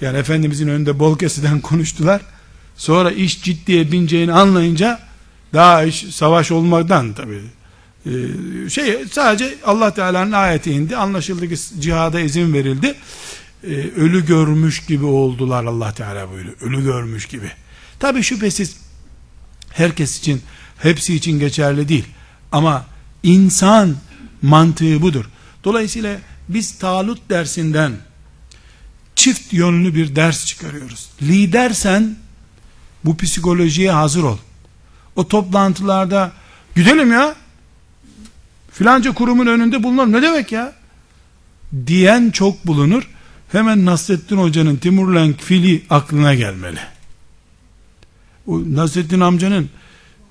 [0.01, 2.21] yani Efendimizin önünde bol kesiden konuştular.
[2.77, 4.99] Sonra iş ciddiye bineceğini anlayınca
[5.53, 7.41] daha iş savaş olmaktan tabi
[8.05, 10.95] e, şey sadece Allah Teala'nın ayeti indi.
[10.97, 12.95] Anlaşıldı ki cihada izin verildi.
[13.63, 16.55] E, ölü görmüş gibi oldular Allah Teala buyuruyor.
[16.61, 17.51] Ölü görmüş gibi.
[17.99, 18.77] Tabi şüphesiz
[19.69, 20.41] herkes için
[20.77, 22.05] hepsi için geçerli değil.
[22.51, 22.85] Ama
[23.23, 23.95] insan
[24.41, 25.25] mantığı budur.
[25.63, 26.17] Dolayısıyla
[26.49, 27.91] biz Talut dersinden
[29.19, 31.09] çift yönlü bir ders çıkarıyoruz.
[31.21, 32.15] Lidersen
[33.05, 34.37] bu psikolojiye hazır ol.
[35.15, 36.31] O toplantılarda
[36.75, 37.35] gidelim ya
[38.71, 40.73] filanca kurumun önünde bulunalım ne demek ya
[41.87, 43.09] diyen çok bulunur.
[43.51, 46.79] Hemen Nasrettin Hoca'nın Timurlenk fili aklına gelmeli.
[48.47, 49.69] O Nasrettin amcanın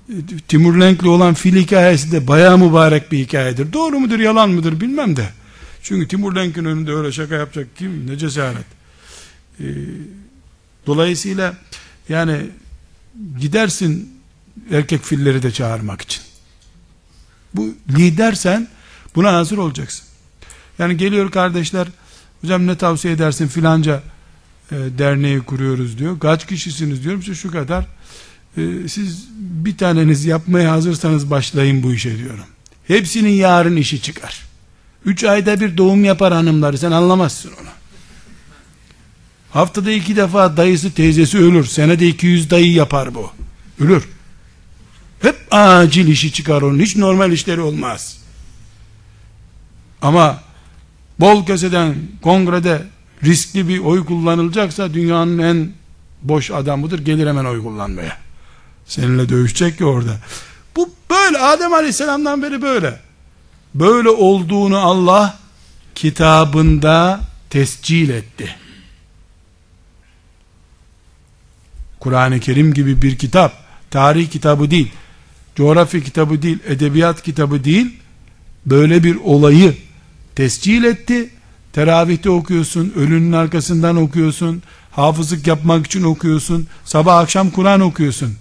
[0.09, 0.13] e,
[0.47, 3.73] Timurlenk'le olan fil hikayesi de bayağı mübarek bir hikayedir.
[3.73, 5.29] Doğru mudur yalan mıdır bilmem de.
[5.83, 8.78] Çünkü Timurlenk'in önünde öyle şaka yapacak kim ne cesaret.
[9.59, 9.65] Ee,
[10.87, 11.57] dolayısıyla
[12.09, 12.41] yani
[13.39, 14.19] gidersin
[14.71, 16.21] erkek filleri de çağırmak için.
[17.53, 18.67] Bu lidersen
[19.15, 20.05] buna hazır olacaksın.
[20.79, 21.87] Yani geliyor kardeşler
[22.41, 24.03] hocam ne tavsiye edersin filanca
[24.71, 26.19] e, derneği kuruyoruz diyor.
[26.19, 27.85] Kaç kişisiniz diyorum işte şu kadar.
[28.57, 32.45] E, siz bir taneniz yapmaya hazırsanız başlayın bu işe diyorum.
[32.87, 34.41] Hepsinin yarın işi çıkar.
[35.05, 37.69] Üç ayda bir doğum yapar hanımları sen anlamazsın onu.
[39.51, 41.65] Haftada iki defa dayısı teyzesi ölür.
[41.65, 43.31] Senede 200 dayı yapar bu.
[43.79, 44.09] Ölür.
[45.21, 46.79] Hep acil işi çıkar onun.
[46.79, 48.17] Hiç normal işleri olmaz.
[50.01, 50.41] Ama
[51.19, 52.81] bol keseden kongrede
[53.23, 55.71] riskli bir oy kullanılacaksa dünyanın en
[56.21, 56.99] boş adamıdır.
[56.99, 58.17] Gelir hemen oy kullanmaya.
[58.85, 60.17] Seninle dövüşecek ki orada.
[60.75, 62.99] Bu böyle Adem Aleyhisselam'dan beri böyle.
[63.75, 65.37] Böyle olduğunu Allah
[65.95, 67.19] kitabında
[67.49, 68.55] tescil etti.
[71.99, 74.91] Kur'an-ı Kerim gibi bir kitap, tarih kitabı değil,
[75.55, 77.99] coğrafya kitabı değil, edebiyat kitabı değil,
[78.65, 79.77] böyle bir olayı
[80.35, 81.29] tescil etti
[81.73, 88.35] teravihte okuyorsun, ölünün arkasından okuyorsun, hafızlık yapmak için okuyorsun, sabah akşam Kur'an okuyorsun.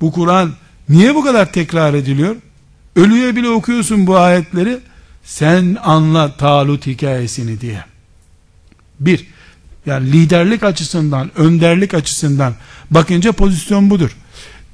[0.00, 0.52] Bu Kur'an
[0.88, 2.36] niye bu kadar tekrar ediliyor?
[2.96, 4.78] Ölüye bile okuyorsun bu ayetleri,
[5.24, 7.84] sen anla Talut hikayesini diye.
[9.00, 9.26] Bir,
[9.86, 12.54] yani liderlik açısından, önderlik açısından
[12.90, 14.16] bakınca pozisyon budur.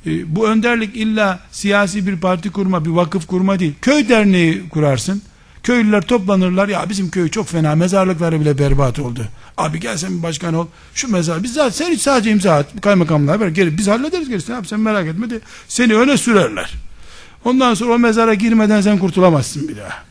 [0.07, 3.75] E, bu önderlik illa siyasi bir parti kurma, bir vakıf kurma değil.
[3.83, 5.23] Köy derneği kurarsın.
[5.63, 6.69] Köylüler toplanırlar.
[6.69, 7.75] Ya bizim köy çok fena.
[7.75, 9.29] Mezarlıkları bile berbat oldu.
[9.57, 10.67] Abi gel sen bir başkan ol.
[10.95, 11.43] Şu mezar.
[11.43, 12.81] Biz zaten sen hiç sadece imza at.
[12.81, 13.49] Kaymakamlığa ver.
[13.49, 14.57] Geri, biz hallederiz gerisini.
[14.57, 16.75] Abi sen merak etme de seni öne sürerler.
[17.45, 20.08] Ondan sonra o mezara girmeden sen kurtulamazsın bir daha.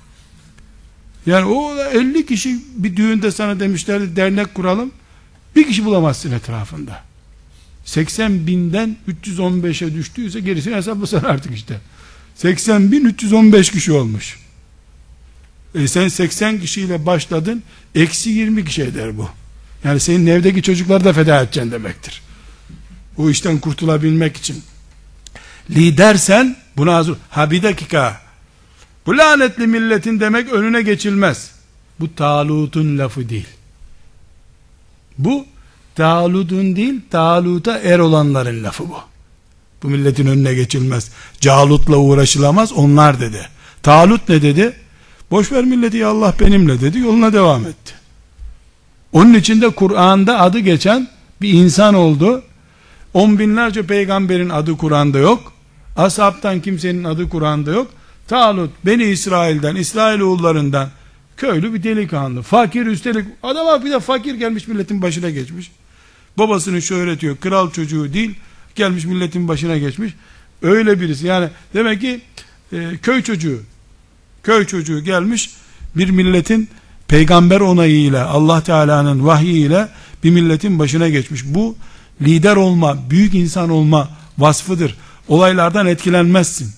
[1.28, 4.92] Yani o 50 kişi bir düğünde sana demişlerdi dernek kuralım.
[5.56, 7.04] Bir kişi bulamazsın etrafında.
[7.86, 11.80] 80 binden 315'e düştüyse gerisini hesaplasan artık işte.
[12.36, 14.40] 80 bin 315 kişi olmuş.
[15.76, 17.64] E sen 80 kişiyle başladın,
[17.96, 19.30] eksi 20 kişi eder bu.
[19.84, 22.22] Yani senin evdeki çocukları da feda edeceksin demektir.
[23.18, 24.64] O işten kurtulabilmek için.
[25.70, 27.18] Lidersen buna hazır.
[27.30, 28.27] Ha bir dakika.
[29.08, 31.52] Bu lanetli milletin demek önüne geçilmez.
[32.00, 33.48] Bu Talut'un lafı değil.
[35.18, 35.46] Bu
[35.96, 38.98] Talut'un değil, Talut'a er olanların lafı bu.
[39.84, 41.12] Bu milletin önüne geçilmez.
[41.42, 43.50] Calut'la uğraşılamaz, onlar dedi.
[43.84, 44.74] Talut ne dedi?
[45.32, 47.94] Boş ver milleti ya Allah benimle dedi, yoluna devam etti.
[49.14, 51.08] Onun için de Kur'an'da adı geçen
[51.42, 52.44] bir insan oldu.
[53.14, 55.54] On binlerce peygamberin adı Kur'an'da yok.
[55.98, 57.88] Ashabtan kimsenin adı Kur'an'da yok.
[58.28, 60.90] Talut Beni İsrail'den, İsrailoğullarından
[61.38, 62.42] köylü bir delikanlı.
[62.42, 65.72] Fakir üstelik adama bir de fakir gelmiş milletin başına geçmiş.
[66.38, 67.42] Babasının şöhreti yok.
[67.42, 68.36] Kral çocuğu değil.
[68.76, 70.14] Gelmiş milletin başına geçmiş.
[70.62, 71.28] Öyle birisi.
[71.28, 72.22] Yani demek ki
[72.74, 73.60] e, köy çocuğu
[74.44, 75.50] köy çocuğu gelmiş
[75.96, 76.70] bir milletin
[77.08, 79.90] peygamber onayıyla Allah Teala'nın vahyiyle
[80.24, 81.42] bir milletin başına geçmiş.
[81.46, 81.76] Bu
[82.22, 84.98] lider olma, büyük insan olma vasfıdır.
[85.28, 86.72] Olaylardan etkilenmezsin.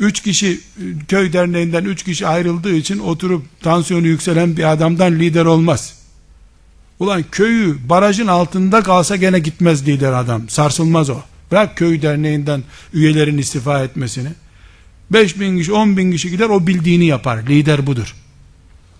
[0.00, 0.60] Üç kişi
[1.08, 5.98] köy derneğinden üç kişi ayrıldığı için oturup tansiyonu yükselen bir adamdan lider olmaz.
[6.98, 10.48] Ulan köyü barajın altında kalsa gene gitmez lider adam.
[10.48, 11.20] Sarsılmaz o.
[11.50, 14.28] Bırak köy derneğinden üyelerin istifa etmesini.
[15.10, 17.42] 5 bin kişi 10 bin kişi gider o bildiğini yapar.
[17.46, 18.14] Lider budur.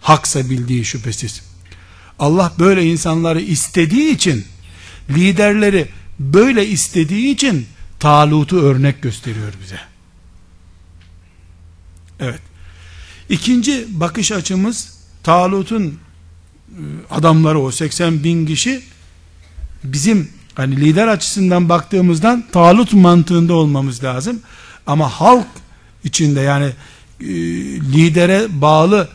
[0.01, 1.43] Haksa bildiği şüphesiz.
[2.19, 4.45] Allah böyle insanları istediği için
[5.11, 5.87] liderleri
[6.19, 7.67] böyle istediği için
[8.01, 9.88] Talut'u örnek gösteriyor bize.
[12.21, 12.41] Evet.
[13.29, 15.95] İkinci bakış açımız Talut'un e,
[17.11, 18.83] adamları o 80 bin kişi
[19.85, 24.41] bizim hani lider açısından baktığımızdan Talut mantığında olmamız lazım.
[24.87, 25.47] Ama halk
[26.05, 26.73] içinde yani
[27.21, 27.27] e,
[27.93, 29.09] lidere bağlı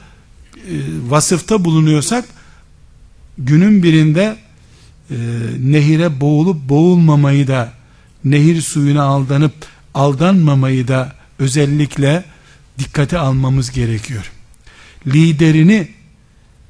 [0.55, 0.73] e,
[1.09, 2.25] vasıfta bulunuyorsak
[3.37, 4.37] günün birinde
[5.11, 5.15] e,
[5.59, 7.73] nehire boğulup boğulmamayı da
[8.23, 9.53] nehir suyuna aldanıp
[9.93, 12.23] aldanmamayı da özellikle
[12.79, 14.31] dikkate almamız gerekiyor.
[15.07, 15.87] Liderini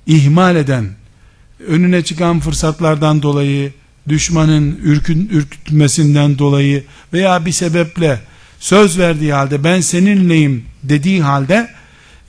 [0.05, 0.89] ihmal eden,
[1.67, 3.73] önüne çıkan fırsatlardan dolayı,
[4.09, 6.83] düşmanın ürkün, ürkütmesinden dolayı
[7.13, 8.19] veya bir sebeple
[8.59, 11.69] söz verdiği halde ben seninleyim dediği halde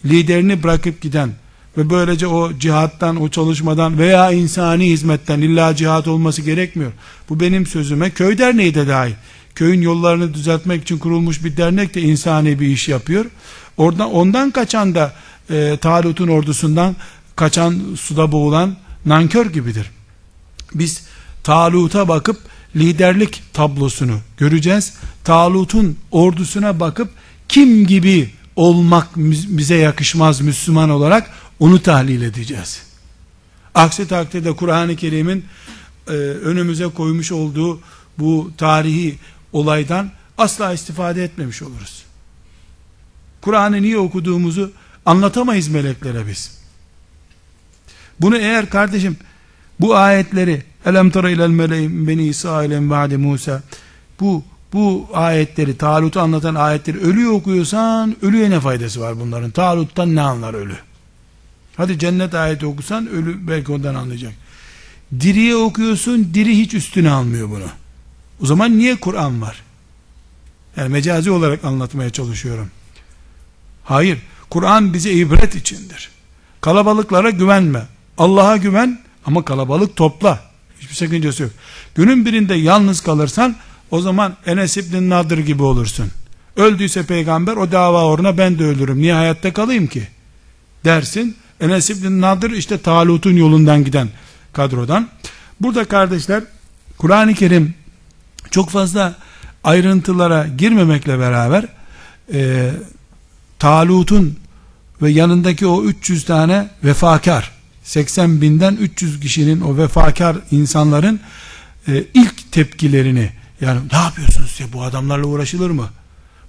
[0.05, 1.31] liderini bırakıp giden
[1.79, 6.93] ve böylece o cihattan, o çalışmadan veya insani hizmetten illa cihat olması gerekmiyor.
[7.29, 9.12] Bu benim sözüme köy derneği de dahil.
[9.55, 13.25] Köyün yollarını düzeltmek için kurulmuş bir dernek de insani bir iş yapıyor.
[13.77, 15.12] Oradan ondan kaçan da
[15.51, 16.97] e, Talut'un ordusundan
[17.37, 19.91] kaçan suda boğulan nankör gibidir.
[20.75, 21.03] Biz
[21.43, 22.41] Talut'a bakıp
[22.77, 24.95] liderlik tablosunu göreceğiz.
[25.25, 27.11] Talut'un ordusuna bakıp
[27.49, 32.83] kim gibi olmak bize yakışmaz Müslüman olarak onu tahlil edeceğiz.
[33.75, 35.45] Aksi takdirde Kur'an-ı Kerim'in
[36.09, 37.81] e, önümüze koymuş olduğu
[38.18, 39.18] bu tarihi
[39.53, 42.03] olaydan asla istifade etmemiş oluruz.
[43.45, 44.72] Kur'an'ı niye okuduğumuzu
[45.07, 46.59] anlatamayız meleklere biz.
[48.20, 49.16] Bunu eğer kardeşim
[49.80, 53.62] bu ayetleri elem tara ilel meleğim beni İsrail'en ba'de Musa
[54.20, 59.51] bu bu ayetleri Talut'u anlatan ayetleri ölü okuyorsan ölüye ne faydası var bunların?
[59.51, 60.76] Talut'tan ne anlar ölü?
[61.76, 64.32] Hadi cennet ayeti okusan ölü belki ondan anlayacak.
[65.20, 67.68] Diriye okuyorsun diri hiç üstüne almıyor bunu.
[68.42, 69.62] O zaman niye Kur'an var?
[70.76, 72.70] Yani mecazi olarak anlatmaya çalışıyorum.
[73.85, 74.18] Hayır.
[74.51, 76.11] Kur'an bize ibret içindir.
[76.61, 77.82] Kalabalıklara güvenme.
[78.18, 80.41] Allah'a güven ama kalabalık topla.
[80.80, 81.53] Hiçbir sakıncası yok.
[81.95, 83.57] Günün birinde yalnız kalırsan
[83.91, 86.07] o zaman Enes İbn Nadir gibi olursun.
[86.57, 88.99] Öldüyse peygamber o dava uğruna ben de ölürüm.
[88.99, 90.09] Niye hayatta kalayım ki?
[90.85, 94.09] Dersin Enes İbn Nadir işte Talut'un yolundan giden
[94.53, 95.09] kadrodan.
[95.61, 96.43] Burada kardeşler
[96.99, 97.74] Kur'an-ı Kerim
[98.51, 99.14] çok fazla
[99.64, 101.64] ayrıntılara girmemekle beraber
[102.32, 102.70] e,
[103.59, 104.38] Talut'un
[105.02, 107.50] ve yanındaki o 300 tane vefakar
[107.82, 111.20] 80 binden 300 kişinin o vefakar insanların
[111.88, 113.30] e, ilk tepkilerini
[113.61, 115.88] yani ne yapıyorsunuz ya bu adamlarla uğraşılır mı?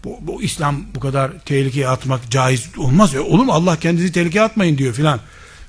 [0.03, 3.23] Bu, bu İslam bu kadar tehlikeye atmak caiz olmaz ya.
[3.23, 3.51] Olur mu?
[3.51, 5.19] Allah kendinizi tehlikeye atmayın diyor filan.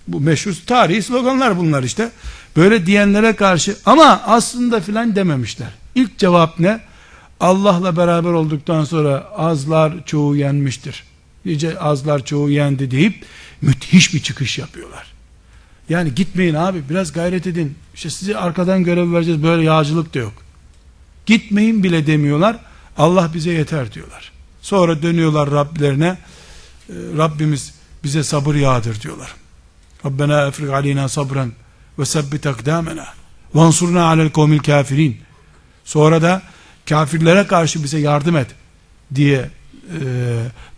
[0.08, 2.10] Bu meşhur tarihi sloganlar bunlar işte.
[2.56, 5.68] Böyle diyenlere karşı ama aslında filan dememişler.
[5.94, 6.80] İlk cevap ne?
[7.40, 11.04] Allah'la beraber olduktan sonra azlar çoğu yenmiştir.
[11.46, 13.24] Nice azlar çoğu yendi deyip
[13.62, 15.06] müthiş bir çıkış yapıyorlar.
[15.88, 17.78] Yani gitmeyin abi biraz gayret edin.
[17.94, 20.32] İşte size arkadan görev vereceğiz böyle yağcılık da yok.
[21.26, 22.56] Gitmeyin bile demiyorlar.
[22.98, 24.32] Allah bize yeter diyorlar.
[24.62, 26.06] Sonra dönüyorlar Rablerine.
[26.06, 26.18] E,
[27.18, 27.74] Rabbimiz
[28.04, 29.34] bize sabır yağdır diyorlar.
[30.06, 31.52] Rabbena efrik aleyna sabran
[31.98, 33.06] ve sebbit akdamena
[33.54, 35.20] ve ansurna alel kavmil kafirin.
[35.84, 36.42] Sonra da
[36.88, 38.48] kafirlere karşı bize yardım et
[39.14, 39.50] diye
[39.86, 40.02] e,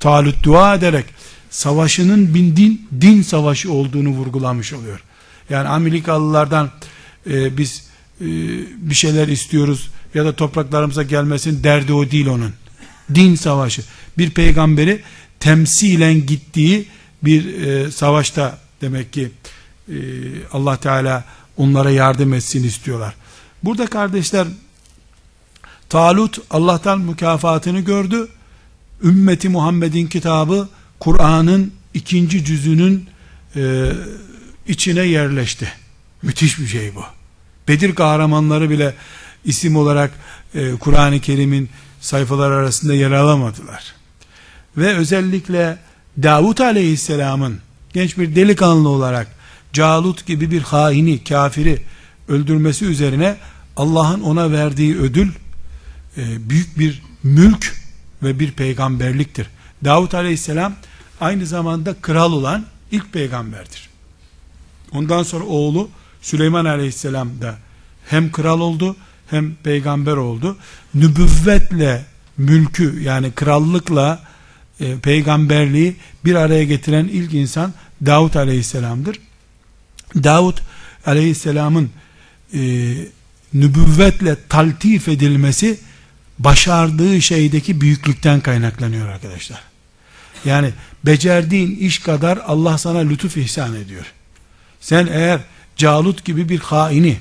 [0.00, 1.04] talut dua ederek
[1.50, 5.00] savaşının bin din, din savaşı olduğunu vurgulamış oluyor.
[5.50, 6.70] Yani Amerikalılardan
[7.30, 7.88] e, biz
[8.20, 8.26] e,
[8.76, 12.52] bir şeyler istiyoruz ya da topraklarımıza gelmesin derdi o değil onun.
[13.14, 13.82] Din savaşı.
[14.18, 15.02] Bir peygamberi
[15.40, 16.86] temsilen gittiği
[17.22, 19.30] bir e, savaşta demek ki
[19.88, 19.96] e,
[20.52, 21.24] Allah Teala
[21.56, 23.14] onlara yardım etsin istiyorlar.
[23.62, 24.46] Burada kardeşler
[25.88, 28.28] Talut Allah'tan mükafatını gördü.
[29.02, 30.68] Ümmeti Muhammed'in kitabı
[31.00, 33.06] Kur'an'ın ikinci cüzünün
[33.56, 33.92] e,
[34.68, 35.72] içine yerleşti.
[36.22, 37.04] Müthiş bir şey bu.
[37.68, 38.94] Bedir kahramanları bile
[39.44, 40.10] isim olarak
[40.54, 41.68] e, Kur'an-ı Kerim'in
[42.00, 43.94] sayfalar arasında yer alamadılar.
[44.76, 45.78] Ve özellikle
[46.22, 47.58] Davut Aleyhisselam'ın
[47.92, 49.28] genç bir delikanlı olarak
[49.72, 51.82] Calut gibi bir haini, kafiri
[52.28, 53.36] öldürmesi üzerine
[53.76, 55.28] Allah'ın ona verdiği ödül
[56.16, 57.76] e, büyük bir mülk
[58.22, 59.46] ve bir peygamberliktir.
[59.84, 60.74] Davut Aleyhisselam
[61.20, 63.88] aynı zamanda kral olan ilk peygamberdir.
[64.92, 65.88] Ondan sonra oğlu
[66.22, 67.58] Süleyman Aleyhisselam da
[68.06, 68.96] hem kral oldu
[69.30, 70.56] hem peygamber oldu.
[70.94, 72.04] Nübüvvetle
[72.38, 74.22] mülkü yani krallıkla
[74.80, 77.72] e, peygamberliği bir araya getiren ilk insan
[78.06, 79.20] Davut Aleyhisselam'dır.
[80.14, 80.62] Davut
[81.06, 81.90] Aleyhisselam'ın
[82.54, 82.60] e,
[83.54, 85.78] nübüvvetle taltif edilmesi
[86.38, 89.62] başardığı şeydeki büyüklükten kaynaklanıyor arkadaşlar.
[90.44, 90.70] Yani
[91.06, 94.04] becerdiğin iş kadar Allah sana lütuf ihsan ediyor.
[94.80, 95.40] Sen eğer
[95.76, 97.16] Calut gibi bir haini,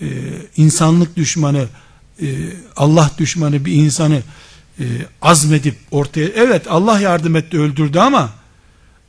[0.00, 0.06] e,
[0.56, 1.66] insanlık düşmanı,
[2.22, 2.26] e,
[2.76, 4.22] Allah düşmanı bir insanı
[4.80, 4.84] e,
[5.22, 8.30] azmedip ortaya, evet Allah yardım etti öldürdü ama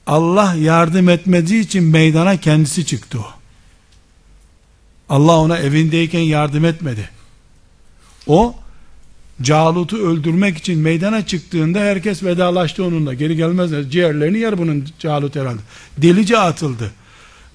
[0.08, 3.28] Allah yardım etmediği için meydana kendisi çıktı o.
[5.10, 7.10] Allah ona evindeyken yardım etmedi.
[8.28, 8.56] O
[9.44, 13.14] Calut'u öldürmek için meydana çıktığında herkes vedalaştı onunla.
[13.14, 13.90] Geri gelmezler.
[13.90, 15.62] Ciğerlerini yer bunun Calut herhalde.
[15.98, 16.92] Delice atıldı.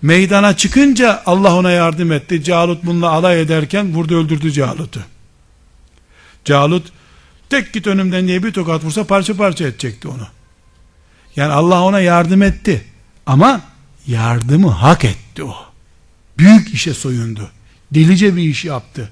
[0.02, 2.44] Meydana çıkınca Allah ona yardım etti.
[2.44, 5.00] Calut bununla alay ederken vurdu öldürdü Calut'u.
[6.44, 6.92] Calut
[7.50, 10.26] tek git önümden diye bir tokat vursa parça parça edecekti onu.
[11.36, 12.84] Yani Allah ona yardım etti.
[13.26, 13.60] Ama
[14.06, 15.54] yardımı hak etti o.
[16.38, 17.50] Büyük işe soyundu.
[17.94, 19.10] Delice bir iş yaptı.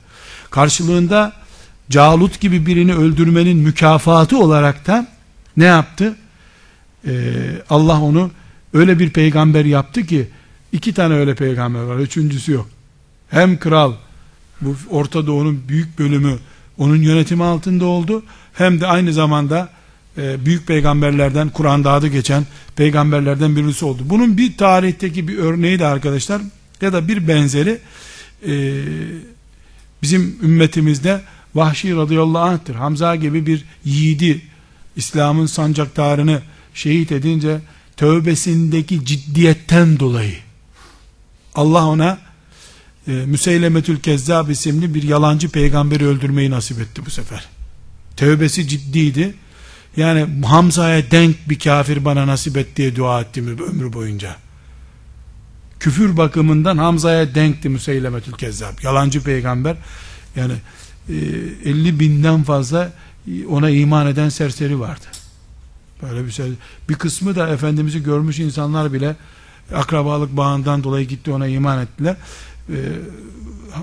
[0.50, 1.32] Karşılığında
[1.90, 5.06] Calut gibi birini öldürmenin mükafatı olarak da
[5.56, 6.16] ne yaptı?
[7.06, 7.12] Ee,
[7.70, 8.30] Allah onu
[8.72, 10.28] öyle bir peygamber yaptı ki
[10.72, 11.96] iki tane öyle peygamber var.
[11.96, 12.68] Üçüncüsü yok.
[13.30, 13.92] Hem kral
[14.60, 16.38] bu Orta Doğu'nun büyük bölümü
[16.78, 18.22] onun yönetimi altında oldu.
[18.54, 19.68] Hem de aynı zamanda
[20.18, 24.02] e, büyük peygamberlerden Kur'an'da adı geçen peygamberlerden birisi oldu.
[24.04, 26.42] Bunun bir tarihteki bir örneği de arkadaşlar
[26.80, 27.78] ya da bir benzeri
[28.46, 28.52] e,
[30.02, 31.20] bizim ümmetimizde
[31.56, 32.74] Vahşi radıyallahu anh'tır.
[32.74, 34.40] Hamza gibi bir yiğidi
[34.96, 36.42] İslam'ın sancaktarını
[36.74, 37.60] şehit edince
[37.96, 40.34] tövbesindeki ciddiyetten dolayı
[41.54, 42.18] Allah ona
[43.08, 47.48] e, Müseylemetül Kezzab isimli bir yalancı peygamberi öldürmeyi nasip etti bu sefer.
[48.16, 49.34] Tövbesi ciddiydi.
[49.96, 54.36] Yani Hamza'ya denk bir kafir bana nasip et diye dua ettim ömrü boyunca.
[55.80, 58.82] Küfür bakımından Hamza'ya denkti Müseylemetül Kezzab.
[58.82, 59.76] Yalancı peygamber.
[60.36, 60.52] Yani
[61.08, 62.92] 50 e, binden fazla
[63.48, 65.06] ona iman eden serseri vardı.
[66.02, 66.52] Böyle bir şey.
[66.88, 69.16] Bir kısmı da Efendimiz'i görmüş insanlar bile
[69.74, 72.16] akrabalık bağından dolayı gitti ona iman ettiler.
[72.68, 72.74] Ee,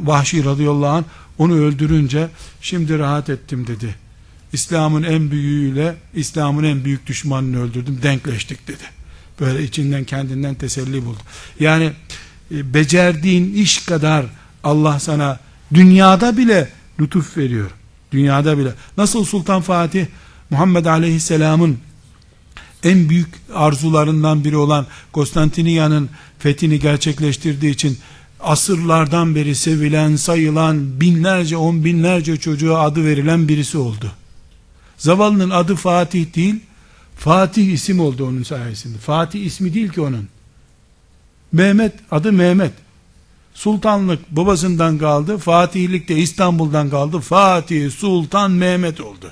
[0.03, 1.03] Vahşi radıyallahu anh
[1.37, 2.29] onu öldürünce
[2.61, 3.95] şimdi rahat ettim dedi.
[4.53, 8.83] İslam'ın en büyüğüyle İslam'ın en büyük düşmanını öldürdüm denkleştik dedi.
[9.39, 11.19] Böyle içinden kendinden teselli buldu.
[11.59, 11.91] Yani
[12.51, 14.25] e, becerdiğin iş kadar
[14.63, 15.39] Allah sana
[15.73, 16.69] dünyada bile
[16.99, 17.71] lütuf veriyor.
[18.11, 18.73] Dünyada bile.
[18.97, 20.05] Nasıl Sultan Fatih
[20.49, 21.77] Muhammed Aleyhisselam'ın
[22.83, 27.97] en büyük arzularından biri olan Konstantiniyye'nin fethini gerçekleştirdiği için
[28.39, 34.11] asırlardan beri sevilen, sayılan binlerce, on binlerce çocuğa adı verilen birisi oldu.
[34.97, 36.55] Zavallının adı Fatih değil,
[37.17, 38.97] Fatih isim oldu onun sayesinde.
[38.97, 40.27] Fatih ismi değil ki onun.
[41.51, 42.73] Mehmet, adı Mehmet.
[43.53, 47.19] Sultanlık babasından kaldı, Fatihlik de İstanbul'dan kaldı.
[47.19, 49.31] Fatih, Sultan, Mehmet oldu.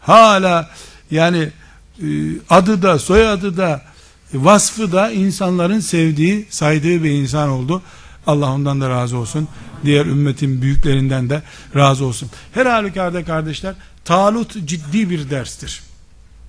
[0.00, 0.70] Hala
[1.10, 1.48] yani
[2.02, 2.06] e,
[2.50, 3.82] adı da, soyadı da,
[4.34, 7.82] vasfı da insanların sevdiği, saydığı bir insan oldu.
[8.26, 9.48] Allah ondan da razı olsun.
[9.84, 11.42] Diğer ümmetin büyüklerinden de
[11.76, 12.30] razı olsun.
[12.54, 13.74] Her halükarda kardeşler,
[14.04, 15.82] Talut ciddi bir derstir.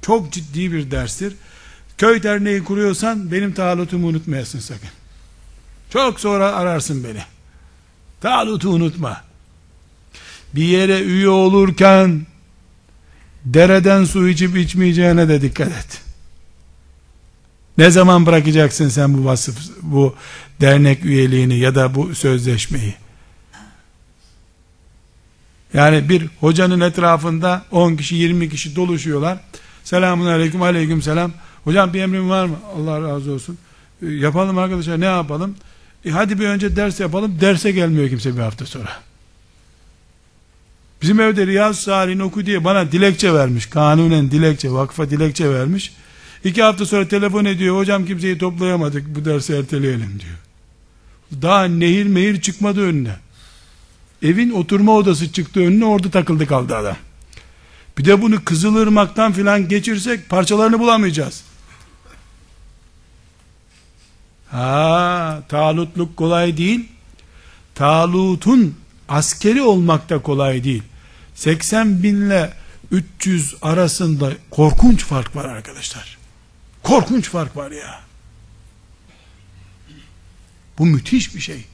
[0.02, 1.34] Çok ciddi bir derstir.
[1.98, 4.90] Köy derneği kuruyorsan benim Talut'umu unutmayasın sakın.
[5.90, 7.24] Çok sonra ararsın beni.
[8.22, 9.22] Talut'u unutma.
[10.56, 12.26] Bir yere üye olurken
[13.46, 16.02] dereden su içip içmeyeceğine de dikkat et.
[17.78, 20.16] Ne zaman bırakacaksın sen bu vasıf, bu
[20.62, 22.96] dernek üyeliğini ya da bu sözleşmeyi?
[25.74, 29.38] Yani bir hocanın etrafında 10 kişi 20 kişi doluşuyorlar.
[29.84, 31.32] Selamun aleyküm aleyküm selam.
[31.64, 32.56] Hocam bir emrin var mı?
[32.76, 33.58] Allah razı olsun.
[34.02, 35.56] E, yapalım arkadaşlar ne yapalım?
[36.06, 37.38] E, hadi bir önce ders yapalım.
[37.42, 38.90] Derse gelmiyor kimse bir hafta sonra.
[41.02, 43.66] Bizim evde Riyaz Salih'in oku diye bana dilekçe vermiş.
[43.66, 45.94] Kanunen dilekçe, vakfa dilekçe vermiş.
[46.44, 47.78] İki hafta sonra telefon ediyor.
[47.78, 49.16] Hocam kimseyi toplayamadık.
[49.16, 50.38] Bu dersi erteleyelim diyor.
[51.42, 53.16] Daha nehir mehir çıkmadı önüne.
[54.24, 56.96] Evin oturma odası çıktı önüne orada takıldı kaldı adam.
[57.98, 61.44] Bir de bunu Kızılırmak'tan filan geçirsek parçalarını bulamayacağız.
[64.52, 66.90] Ha, talutluk kolay değil.
[67.76, 68.76] Talutun
[69.10, 70.84] askeri olmak da kolay değil.
[71.36, 72.54] 80 binle
[72.92, 76.18] 300 arasında korkunç fark var arkadaşlar.
[76.84, 78.00] Korkunç fark var ya.
[80.78, 81.66] Bu müthiş bir şey.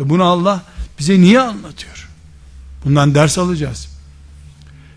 [0.00, 0.62] Ve bunu Allah
[0.98, 2.08] bize niye anlatıyor?
[2.84, 3.88] Bundan ders alacağız.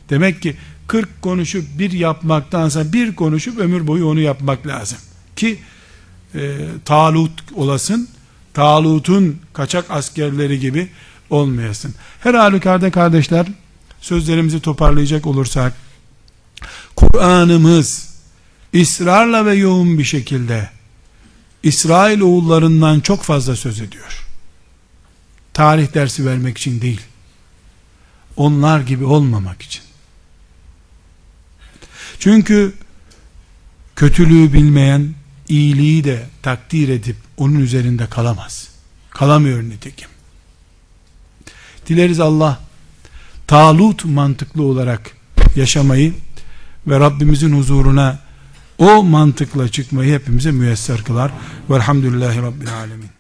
[0.10, 0.58] Demek ki
[0.88, 4.98] 40 konuşup bir yapmaktansa bir konuşup ömür boyu onu yapmak lazım.
[5.36, 5.60] Ki
[6.36, 8.10] e, talut olasın,
[8.54, 10.90] talutun kaçak askerleri gibi
[11.30, 11.94] olmayasın.
[12.20, 13.48] Her halükarda kardeşler,
[14.02, 15.74] sözlerimizi toparlayacak olursak,
[16.96, 18.16] Kur'an'ımız
[18.76, 20.70] ısrarla ve yoğun bir şekilde
[21.64, 24.26] İsrail oğullarından çok fazla söz ediyor.
[25.54, 27.02] Tarih dersi vermek için değil.
[28.38, 29.84] Onlar gibi olmamak için.
[32.20, 32.74] Çünkü
[33.96, 35.14] kötülüğü bilmeyen
[35.50, 38.68] iyiliği de takdir edip onun üzerinde kalamaz.
[39.10, 40.10] Kalamıyor nitekim.
[41.88, 42.60] Dileriz Allah
[43.48, 45.12] talut mantıklı olarak
[45.56, 46.14] yaşamayı
[46.88, 48.20] ve Rabbimizin huzuruna
[48.78, 51.32] o mantıkla çıkmayı hepimize müyesser kılar.
[51.70, 53.15] Velhamdülillahi Rabbil Alemin.